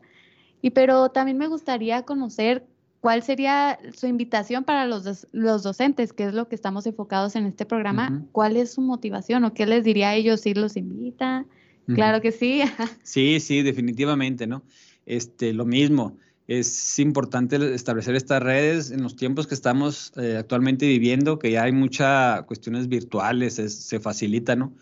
Y 0.62 0.70
pero 0.70 1.10
también 1.10 1.38
me 1.38 1.46
gustaría 1.46 2.02
conocer 2.02 2.66
cuál 3.00 3.22
sería 3.22 3.78
su 3.94 4.06
invitación 4.06 4.64
para 4.64 4.86
los, 4.86 5.28
los 5.32 5.62
docentes, 5.62 6.12
que 6.12 6.24
es 6.24 6.34
lo 6.34 6.48
que 6.48 6.54
estamos 6.54 6.86
enfocados 6.86 7.36
en 7.36 7.46
este 7.46 7.64
programa. 7.64 8.24
¿Cuál 8.32 8.56
es 8.56 8.72
su 8.72 8.80
motivación 8.80 9.44
o 9.44 9.54
qué 9.54 9.66
les 9.66 9.84
diría 9.84 10.10
a 10.10 10.14
ellos 10.14 10.40
si 10.40 10.54
los 10.54 10.76
invita? 10.76 11.46
Claro 11.94 12.20
que 12.20 12.32
sí. 12.32 12.62
sí, 13.02 13.40
sí, 13.40 13.62
definitivamente, 13.62 14.46
¿no? 14.46 14.62
Este, 15.06 15.52
lo 15.52 15.64
mismo. 15.64 16.18
Es 16.46 16.98
importante 16.98 17.74
establecer 17.74 18.14
estas 18.14 18.42
redes 18.42 18.90
en 18.90 19.02
los 19.02 19.16
tiempos 19.16 19.46
que 19.46 19.54
estamos 19.54 20.12
eh, 20.16 20.36
actualmente 20.38 20.86
viviendo, 20.86 21.38
que 21.38 21.50
ya 21.50 21.64
hay 21.64 21.72
muchas 21.72 22.42
cuestiones 22.44 22.88
virtuales, 22.88 23.54
se 23.54 24.00
facilita, 24.00 24.56
¿no? 24.56 24.74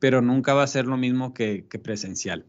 Pero 0.00 0.20
nunca 0.20 0.52
va 0.54 0.64
a 0.64 0.66
ser 0.66 0.86
lo 0.86 0.96
mismo 0.96 1.32
que, 1.32 1.64
que 1.68 1.78
presencial 1.78 2.44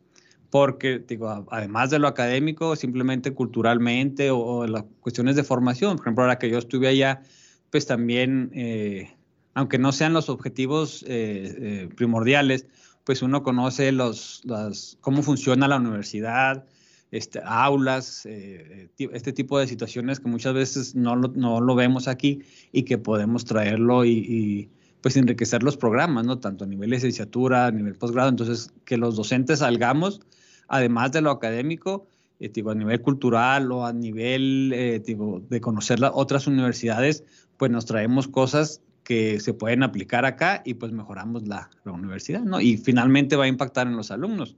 porque, 0.54 1.00
digo, 1.00 1.48
además 1.50 1.90
de 1.90 1.98
lo 1.98 2.08
académico, 2.08 2.76
simplemente 2.76 3.34
culturalmente 3.34 4.30
o, 4.30 4.68
las 4.68 4.84
cuestiones 5.00 5.36
de 5.36 5.44
formación, 5.44 5.96
por 5.98 6.06
ejemplo, 6.06 6.26
ahora 6.26 6.38
que 6.38 6.48
yo 6.48 6.60
estuve 6.60 6.88
allá, 6.90 7.24
pues 7.72 7.88
también, 7.88 8.52
eh, 8.54 9.16
aunque 9.56 9.80
no 9.80 9.92
sean 9.92 10.14
los 10.14 10.30
objetivos 10.30 11.04
eh, 11.08 11.90
primordiales, 11.96 12.68
pues 13.04 13.22
uno 13.22 13.44
conoce 13.44 13.92
los, 13.92 14.42
las, 14.46 14.98
cómo 15.02 15.24
funciona 15.24 15.68
la 15.68 15.78
universidad, 15.78 16.66
este, 17.12 17.42
aulas, 17.46 18.26
este 18.26 19.34
tipo 19.34 19.60
de 19.60 19.68
situaciones 19.68 20.20
que 20.20 20.30
muchas 20.30 20.54
veces 20.54 20.96
no 20.96 21.16
lo, 21.16 21.28
no 21.30 21.62
lo 21.62 21.76
vemos 21.76 22.08
aquí 22.08 22.42
y 22.72 22.84
que 22.84 22.98
podemos 22.98 23.46
traerlo 23.46 24.04
y, 24.06 24.12
y, 24.12 24.70
pues 25.02 25.18
enriquecer 25.18 25.64
los 25.64 25.76
programas, 25.76 26.26
¿no? 26.26 26.40
Tanto 26.40 26.64
a 26.64 26.68
nivel 26.68 26.90
licenciatura, 26.90 27.68
a 27.68 27.72
nivel 27.72 27.96
posgrado, 27.96 28.30
entonces 28.30 28.72
que 28.86 28.96
los 28.96 29.18
docentes 29.18 29.60
salgamos 29.60 30.22
además 30.68 31.12
de 31.12 31.22
lo 31.22 31.32
académico, 31.32 32.08
eh, 32.40 32.52
a 32.68 32.74
nivel 32.74 33.02
cultural 33.02 33.72
o 33.72 33.86
a 33.86 33.94
nivel 33.94 34.72
eh, 34.74 35.00
de 35.00 35.62
conocer 35.62 36.00
las 36.00 36.12
otras 36.14 36.48
universidades, 36.48 37.24
pues 37.58 37.72
nos 37.72 37.86
traemos 37.86 38.28
cosas 38.28 38.82
que 39.04 39.40
se 39.40 39.54
pueden 39.54 39.84
aplicar 39.84 40.26
acá 40.26 40.62
y 40.66 40.76
pues 40.76 40.92
mejoramos 40.92 41.48
la, 41.48 41.70
universidad, 41.86 42.42
¿no? 42.42 42.62
Y 42.62 42.78
finalmente 42.78 43.36
va 43.36 43.46
a 43.46 43.48
impactar 43.48 43.88
en 43.88 43.96
los 43.96 44.12
alumnos. 44.12 44.56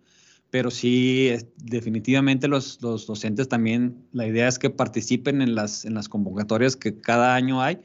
pero 0.51 0.71
sí, 0.71 1.31
definitivamente 1.57 2.47
los, 2.47 2.81
los, 2.81 3.07
docentes 3.07 3.49
también, 3.49 3.97
la 4.13 4.25
idea 4.27 4.47
es 4.47 4.57
que 4.57 4.69
participen 4.69 5.41
en 5.41 5.55
las, 5.55 5.83
en 5.85 5.95
las 5.95 6.07
convocatorias 6.07 6.75
que 6.77 6.99
cada 6.99 7.35
año 7.35 7.61
hay, 7.61 7.79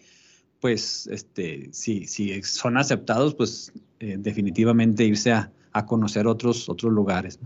pues 0.61 1.09
este, 1.09 1.71
si, 1.73 2.07
si 2.07 2.43
son 2.43 2.77
aceptados, 2.77 3.35
pues 3.35 3.73
eh, 3.99 4.17
definitivamente 4.19 5.05
irse 5.05 5.33
a, 5.33 5.53
a, 5.73 5.87
conocer 5.87 6.27
otros, 6.27 6.69
otros 6.69 6.93
lugares. 6.93 7.41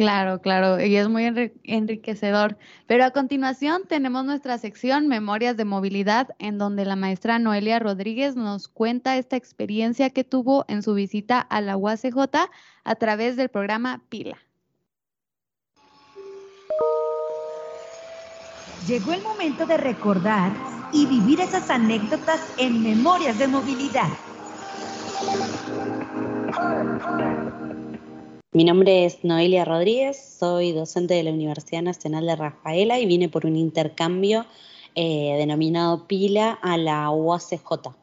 Claro, 0.00 0.40
claro, 0.40 0.80
y 0.82 0.96
es 0.96 1.10
muy 1.10 1.26
enriquecedor. 1.64 2.56
Pero 2.86 3.04
a 3.04 3.10
continuación 3.10 3.82
tenemos 3.86 4.24
nuestra 4.24 4.56
sección 4.56 5.08
Memorias 5.08 5.58
de 5.58 5.66
Movilidad, 5.66 6.28
en 6.38 6.56
donde 6.56 6.86
la 6.86 6.96
maestra 6.96 7.38
Noelia 7.38 7.78
Rodríguez 7.78 8.34
nos 8.34 8.66
cuenta 8.66 9.18
esta 9.18 9.36
experiencia 9.36 10.08
que 10.08 10.24
tuvo 10.24 10.64
en 10.68 10.82
su 10.82 10.94
visita 10.94 11.38
a 11.38 11.60
la 11.60 11.76
UACJ 11.76 12.16
a 12.84 12.94
través 12.94 13.36
del 13.36 13.50
programa 13.50 14.00
Pila. 14.08 14.38
Llegó 18.86 19.12
el 19.12 19.20
momento 19.20 19.66
de 19.66 19.76
recordar 19.76 20.50
y 20.94 21.04
vivir 21.04 21.40
esas 21.42 21.68
anécdotas 21.68 22.40
en 22.56 22.82
Memorias 22.82 23.38
de 23.38 23.48
Movilidad. 23.48 24.08
Mi 28.52 28.64
nombre 28.64 29.04
es 29.04 29.22
Noelia 29.22 29.64
Rodríguez, 29.64 30.36
soy 30.40 30.72
docente 30.72 31.14
de 31.14 31.22
la 31.22 31.30
Universidad 31.30 31.82
Nacional 31.82 32.26
de 32.26 32.34
Rafaela 32.34 32.98
y 32.98 33.06
vine 33.06 33.28
por 33.28 33.46
un 33.46 33.54
intercambio 33.54 34.44
eh, 34.96 35.36
denominado 35.38 36.08
PILA 36.08 36.58
a 36.60 36.76
la 36.76 37.08
UACJ. 37.10 37.94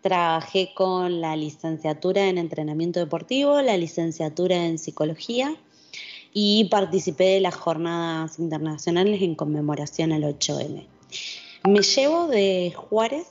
Trabajé 0.00 0.72
con 0.74 1.20
la 1.20 1.36
licenciatura 1.36 2.26
en 2.26 2.38
entrenamiento 2.38 2.98
deportivo, 2.98 3.62
la 3.62 3.76
licenciatura 3.76 4.66
en 4.66 4.78
psicología 4.78 5.54
y 6.34 6.64
participé 6.72 7.34
de 7.34 7.40
las 7.40 7.54
jornadas 7.54 8.40
internacionales 8.40 9.22
en 9.22 9.36
conmemoración 9.36 10.10
al 10.10 10.24
8M. 10.24 10.88
Me 11.68 11.82
llevo 11.82 12.26
de 12.26 12.72
Juárez 12.74 13.28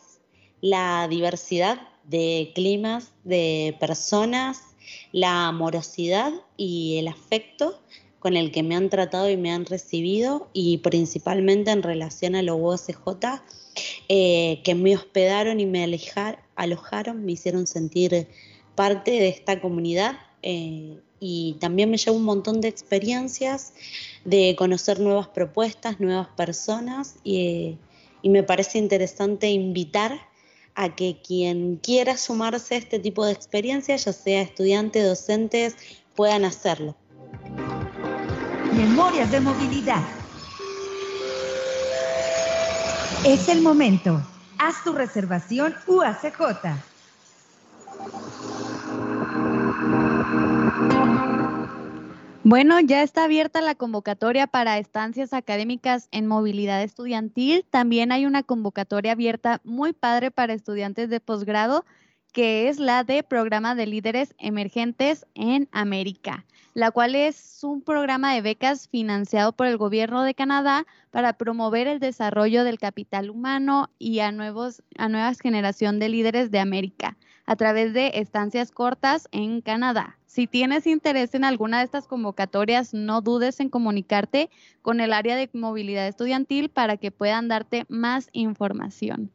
la 0.61 1.09
diversidad 1.09 1.89
de 2.05 2.53
climas, 2.55 3.11
de 3.25 3.75
personas, 3.81 4.76
la 5.11 5.47
amorosidad 5.47 6.33
y 6.57 6.97
el 6.97 7.07
afecto 7.07 7.79
con 8.19 8.35
el 8.35 8.51
que 8.51 8.63
me 8.63 8.75
han 8.75 8.89
tratado 8.89 9.29
y 9.29 9.37
me 9.37 9.51
han 9.51 9.65
recibido 9.65 10.49
y 10.53 10.79
principalmente 10.79 11.71
en 11.71 11.83
relación 11.83 12.35
a 12.35 12.41
los 12.41 12.57
UOCJ 12.59 13.41
eh, 14.09 14.61
que 14.63 14.75
me 14.75 14.95
hospedaron 14.95 15.59
y 15.59 15.65
me 15.65 15.83
alojaron, 16.55 17.25
me 17.25 17.33
hicieron 17.33 17.67
sentir 17.67 18.27
parte 18.75 19.11
de 19.11 19.29
esta 19.29 19.61
comunidad 19.61 20.17
eh, 20.41 20.99
y 21.19 21.57
también 21.59 21.89
me 21.89 21.97
llevo 21.97 22.17
un 22.17 22.23
montón 22.23 22.61
de 22.61 22.67
experiencias, 22.67 23.73
de 24.23 24.55
conocer 24.57 24.99
nuevas 24.99 25.27
propuestas, 25.27 25.99
nuevas 25.99 26.27
personas 26.29 27.15
y, 27.23 27.77
me 28.23 28.43
parece 28.43 28.77
interesante 28.77 29.47
invitar 29.47 30.19
a 30.77 30.95
que 30.95 31.19
quien 31.21 31.77
quiera 31.77 32.15
sumarse 32.15 32.75
a 32.75 32.77
este 32.77 32.99
tipo 32.99 33.25
de 33.25 33.31
experiencias, 33.31 34.05
ya 34.05 34.13
sea 34.13 34.41
estudiantes, 34.41 35.05
docentes, 35.05 35.75
puedan 36.15 36.45
hacerlo. 36.45 36.95
Memorias 38.73 39.31
de 39.31 39.41
movilidad. 39.41 40.03
Es 43.25 43.49
el 43.49 43.63
momento. 43.63 44.21
Haz 44.59 44.83
tu 44.83 44.93
reservación 44.93 45.73
UACJ. 45.87 46.39
Bueno, 52.49 52.79
ya 52.79 53.03
está 53.03 53.25
abierta 53.25 53.59
la 53.59 53.75
convocatoria 53.75 54.47
para 54.47 54.77
estancias 54.77 55.33
académicas 55.33 56.07
en 56.13 56.27
movilidad 56.27 56.81
estudiantil. 56.81 57.65
También 57.69 58.13
hay 58.13 58.25
una 58.25 58.41
convocatoria 58.41 59.11
abierta 59.11 59.59
muy 59.65 59.91
padre 59.91 60.31
para 60.31 60.53
estudiantes 60.53 61.09
de 61.09 61.19
posgrado, 61.19 61.83
que 62.31 62.69
es 62.69 62.79
la 62.79 63.03
de 63.03 63.21
Programa 63.21 63.75
de 63.75 63.85
Líderes 63.85 64.33
Emergentes 64.37 65.25
en 65.35 65.67
América, 65.73 66.45
la 66.73 66.89
cual 66.91 67.15
es 67.15 67.65
un 67.65 67.81
programa 67.81 68.33
de 68.33 68.41
becas 68.41 68.87
financiado 68.87 69.51
por 69.51 69.67
el 69.67 69.75
gobierno 69.75 70.23
de 70.23 70.33
Canadá 70.33 70.85
para 71.11 71.33
promover 71.33 71.87
el 71.87 71.99
desarrollo 71.99 72.63
del 72.63 72.79
capital 72.79 73.29
humano 73.29 73.89
y 73.99 74.19
a, 74.19 74.31
nuevos, 74.31 74.81
a 74.97 75.09
nuevas 75.09 75.41
generación 75.41 75.99
de 75.99 76.07
líderes 76.07 76.49
de 76.49 76.59
América 76.59 77.17
a 77.45 77.57
través 77.57 77.91
de 77.91 78.11
estancias 78.13 78.71
cortas 78.71 79.27
en 79.33 79.59
Canadá. 79.59 80.16
Si 80.27 80.45
tienes 80.45 80.85
interés 80.85 81.33
en 81.33 81.45
alguna 81.45 81.79
de 81.79 81.85
estas 81.85 82.05
convocatorias, 82.05 82.93
no 82.93 83.21
dudes 83.21 83.59
en 83.59 83.69
comunicarte 83.69 84.49
con 84.81 84.99
el 84.99 85.13
área 85.13 85.35
de 85.35 85.49
movilidad 85.53 86.07
estudiantil 86.07 86.69
para 86.69 86.97
que 86.97 87.11
puedan 87.11 87.47
darte 87.47 87.85
más 87.87 88.29
información. 88.33 89.31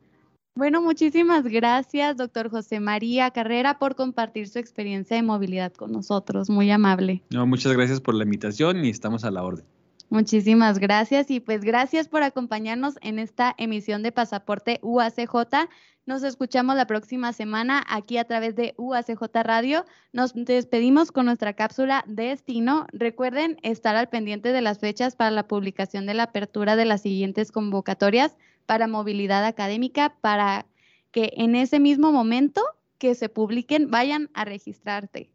Bueno, 0.54 0.82
muchísimas 0.82 1.44
gracias, 1.44 2.18
doctor 2.18 2.50
José 2.50 2.78
María 2.78 3.30
Carrera, 3.30 3.78
por 3.78 3.96
compartir 3.96 4.48
su 4.48 4.58
experiencia 4.58 5.16
de 5.16 5.22
movilidad 5.22 5.72
con 5.72 5.92
nosotros. 5.92 6.50
Muy 6.50 6.70
amable. 6.70 7.22
No, 7.30 7.46
muchas 7.46 7.72
gracias 7.72 8.02
por 8.02 8.14
la 8.14 8.24
invitación 8.24 8.84
y 8.84 8.90
estamos 8.90 9.24
a 9.24 9.30
la 9.30 9.42
orden. 9.42 9.64
Muchísimas 10.12 10.78
gracias 10.78 11.30
y 11.30 11.40
pues 11.40 11.62
gracias 11.62 12.06
por 12.06 12.22
acompañarnos 12.22 12.98
en 13.00 13.18
esta 13.18 13.54
emisión 13.56 14.02
de 14.02 14.12
Pasaporte 14.12 14.78
UACJ. 14.82 15.70
Nos 16.04 16.22
escuchamos 16.22 16.76
la 16.76 16.86
próxima 16.86 17.32
semana 17.32 17.82
aquí 17.88 18.18
a 18.18 18.24
través 18.24 18.54
de 18.54 18.74
UACJ 18.76 19.22
Radio. 19.42 19.86
Nos 20.12 20.34
despedimos 20.34 21.12
con 21.12 21.24
nuestra 21.24 21.54
cápsula 21.54 22.04
Destino. 22.06 22.86
Recuerden 22.92 23.56
estar 23.62 23.96
al 23.96 24.10
pendiente 24.10 24.52
de 24.52 24.60
las 24.60 24.80
fechas 24.80 25.16
para 25.16 25.30
la 25.30 25.48
publicación 25.48 26.04
de 26.04 26.12
la 26.12 26.24
apertura 26.24 26.76
de 26.76 26.84
las 26.84 27.00
siguientes 27.00 27.50
convocatorias 27.50 28.36
para 28.66 28.88
movilidad 28.88 29.46
académica 29.46 30.14
para 30.20 30.66
que 31.10 31.32
en 31.38 31.54
ese 31.54 31.80
mismo 31.80 32.12
momento 32.12 32.60
que 32.98 33.14
se 33.14 33.30
publiquen 33.30 33.90
vayan 33.90 34.28
a 34.34 34.44
registrarte. 34.44 35.30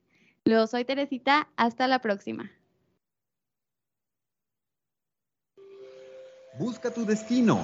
Yo 0.45 0.67
soy 0.67 0.86
Teresita, 0.86 1.47
hasta 1.55 1.88
la 1.88 1.97
próxima. 1.97 2.51
Busca 6.60 6.89
tu 6.89 7.05
destino. 7.05 7.64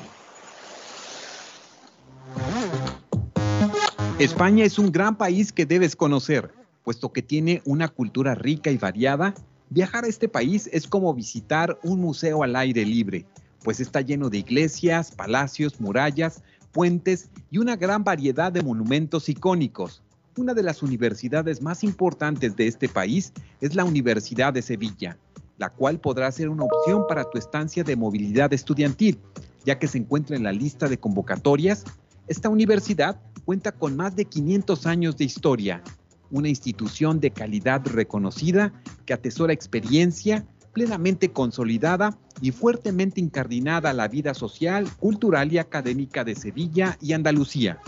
España 4.19 4.65
es 4.65 4.77
un 4.77 4.91
gran 4.91 5.17
país 5.17 5.51
que 5.51 5.65
debes 5.65 5.95
conocer, 5.95 6.53
puesto 6.83 7.11
que 7.11 7.23
tiene 7.23 7.63
una 7.65 7.87
cultura 7.87 8.35
rica 8.35 8.69
y 8.69 8.77
variada. 8.77 9.33
Viajar 9.69 10.03
a 10.03 10.07
este 10.07 10.29
país 10.29 10.69
es 10.71 10.87
como 10.87 11.11
visitar 11.15 11.79
un 11.81 12.01
museo 12.01 12.43
al 12.43 12.55
aire 12.55 12.85
libre, 12.85 13.25
pues 13.63 13.79
está 13.79 14.01
lleno 14.01 14.29
de 14.29 14.37
iglesias, 14.37 15.11
palacios, 15.11 15.81
murallas, 15.81 16.43
puentes 16.71 17.29
y 17.49 17.57
una 17.57 17.75
gran 17.75 18.03
variedad 18.03 18.51
de 18.51 18.61
monumentos 18.61 19.27
icónicos. 19.27 20.03
Una 20.37 20.53
de 20.53 20.63
las 20.63 20.83
universidades 20.83 21.63
más 21.63 21.83
importantes 21.83 22.55
de 22.55 22.67
este 22.67 22.87
país 22.87 23.33
es 23.59 23.73
la 23.73 23.85
Universidad 23.85 24.53
de 24.53 24.61
Sevilla, 24.61 25.17
la 25.57 25.69
cual 25.69 25.99
podrá 25.99 26.31
ser 26.31 26.49
una 26.49 26.65
opción 26.65 27.05
para 27.07 27.23
tu 27.29 27.37
estancia 27.37 27.83
de 27.83 27.95
movilidad 27.95 28.53
estudiantil, 28.53 29.19
ya 29.65 29.79
que 29.79 29.87
se 29.87 29.97
encuentra 29.97 30.35
en 30.35 30.43
la 30.43 30.51
lista 30.51 30.87
de 30.87 30.97
convocatorias. 30.97 31.83
Esta 32.27 32.49
universidad 32.49 33.21
cuenta 33.45 33.71
con 33.71 33.95
más 33.95 34.15
de 34.15 34.25
500 34.25 34.85
años 34.85 35.17
de 35.17 35.25
historia, 35.25 35.83
una 36.31 36.49
institución 36.49 37.19
de 37.19 37.31
calidad 37.31 37.85
reconocida 37.85 38.73
que 39.05 39.13
atesora 39.13 39.53
experiencia 39.53 40.45
plenamente 40.73 41.31
consolidada 41.31 42.17
y 42.41 42.51
fuertemente 42.51 43.21
incardinada 43.21 43.91
a 43.91 43.93
la 43.93 44.07
vida 44.07 44.33
social, 44.33 44.89
cultural 44.99 45.53
y 45.53 45.59
académica 45.59 46.23
de 46.23 46.33
Sevilla 46.33 46.97
y 46.99 47.13
Andalucía 47.13 47.79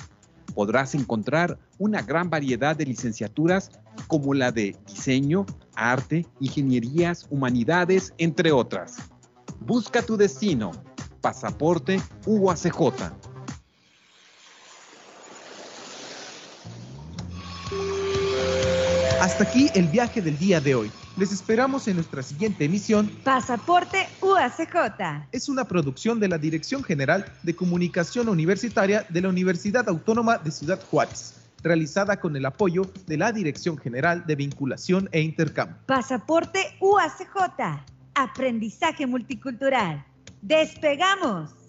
podrás 0.56 0.96
encontrar 0.96 1.60
una 1.78 2.02
gran 2.02 2.30
variedad 2.30 2.76
de 2.76 2.86
licenciaturas 2.86 3.70
como 4.08 4.34
la 4.34 4.52
de 4.52 4.76
diseño, 4.88 5.46
arte, 5.76 6.26
ingenierías, 6.40 7.28
humanidades, 7.30 8.14
entre 8.18 8.52
otras. 8.52 8.98
Busca 9.60 10.02
tu 10.02 10.18
destino. 10.18 10.72
Pasaporte 11.22 12.02
UACJ. 12.26 12.80
Hasta 19.22 19.44
aquí 19.44 19.70
el 19.74 19.88
viaje 19.88 20.22
del 20.22 20.38
día 20.38 20.62
de 20.62 20.76
hoy. 20.76 20.92
Les 21.18 21.32
esperamos 21.32 21.88
en 21.88 21.96
nuestra 21.96 22.22
siguiente 22.22 22.66
emisión. 22.66 23.10
Pasaporte 23.24 24.06
UACJ. 24.22 25.30
Es 25.32 25.48
una 25.48 25.64
producción 25.64 26.20
de 26.20 26.28
la 26.28 26.38
Dirección 26.38 26.84
General 26.84 27.26
de 27.42 27.56
Comunicación 27.56 28.28
Universitaria 28.28 29.06
de 29.08 29.22
la 29.22 29.30
Universidad 29.30 29.88
Autónoma 29.88 30.38
de 30.40 30.52
Ciudad 30.52 30.82
Juárez, 30.92 31.36
realizada 31.64 32.20
con 32.20 32.36
el 32.36 32.46
apoyo 32.46 32.92
de 33.08 33.16
la 33.16 33.32
Dirección 33.32 33.78
General 33.78 34.26
de 34.26 34.36
Vinculación 34.36 35.08
e 35.14 35.22
Intercambio. 35.22 35.78
Pasaporte 35.86 36.76
UACJ. 36.82 37.86
Aprendizaje 38.14 39.08
multicultural. 39.08 40.06
¡Despegamos! 40.42 41.65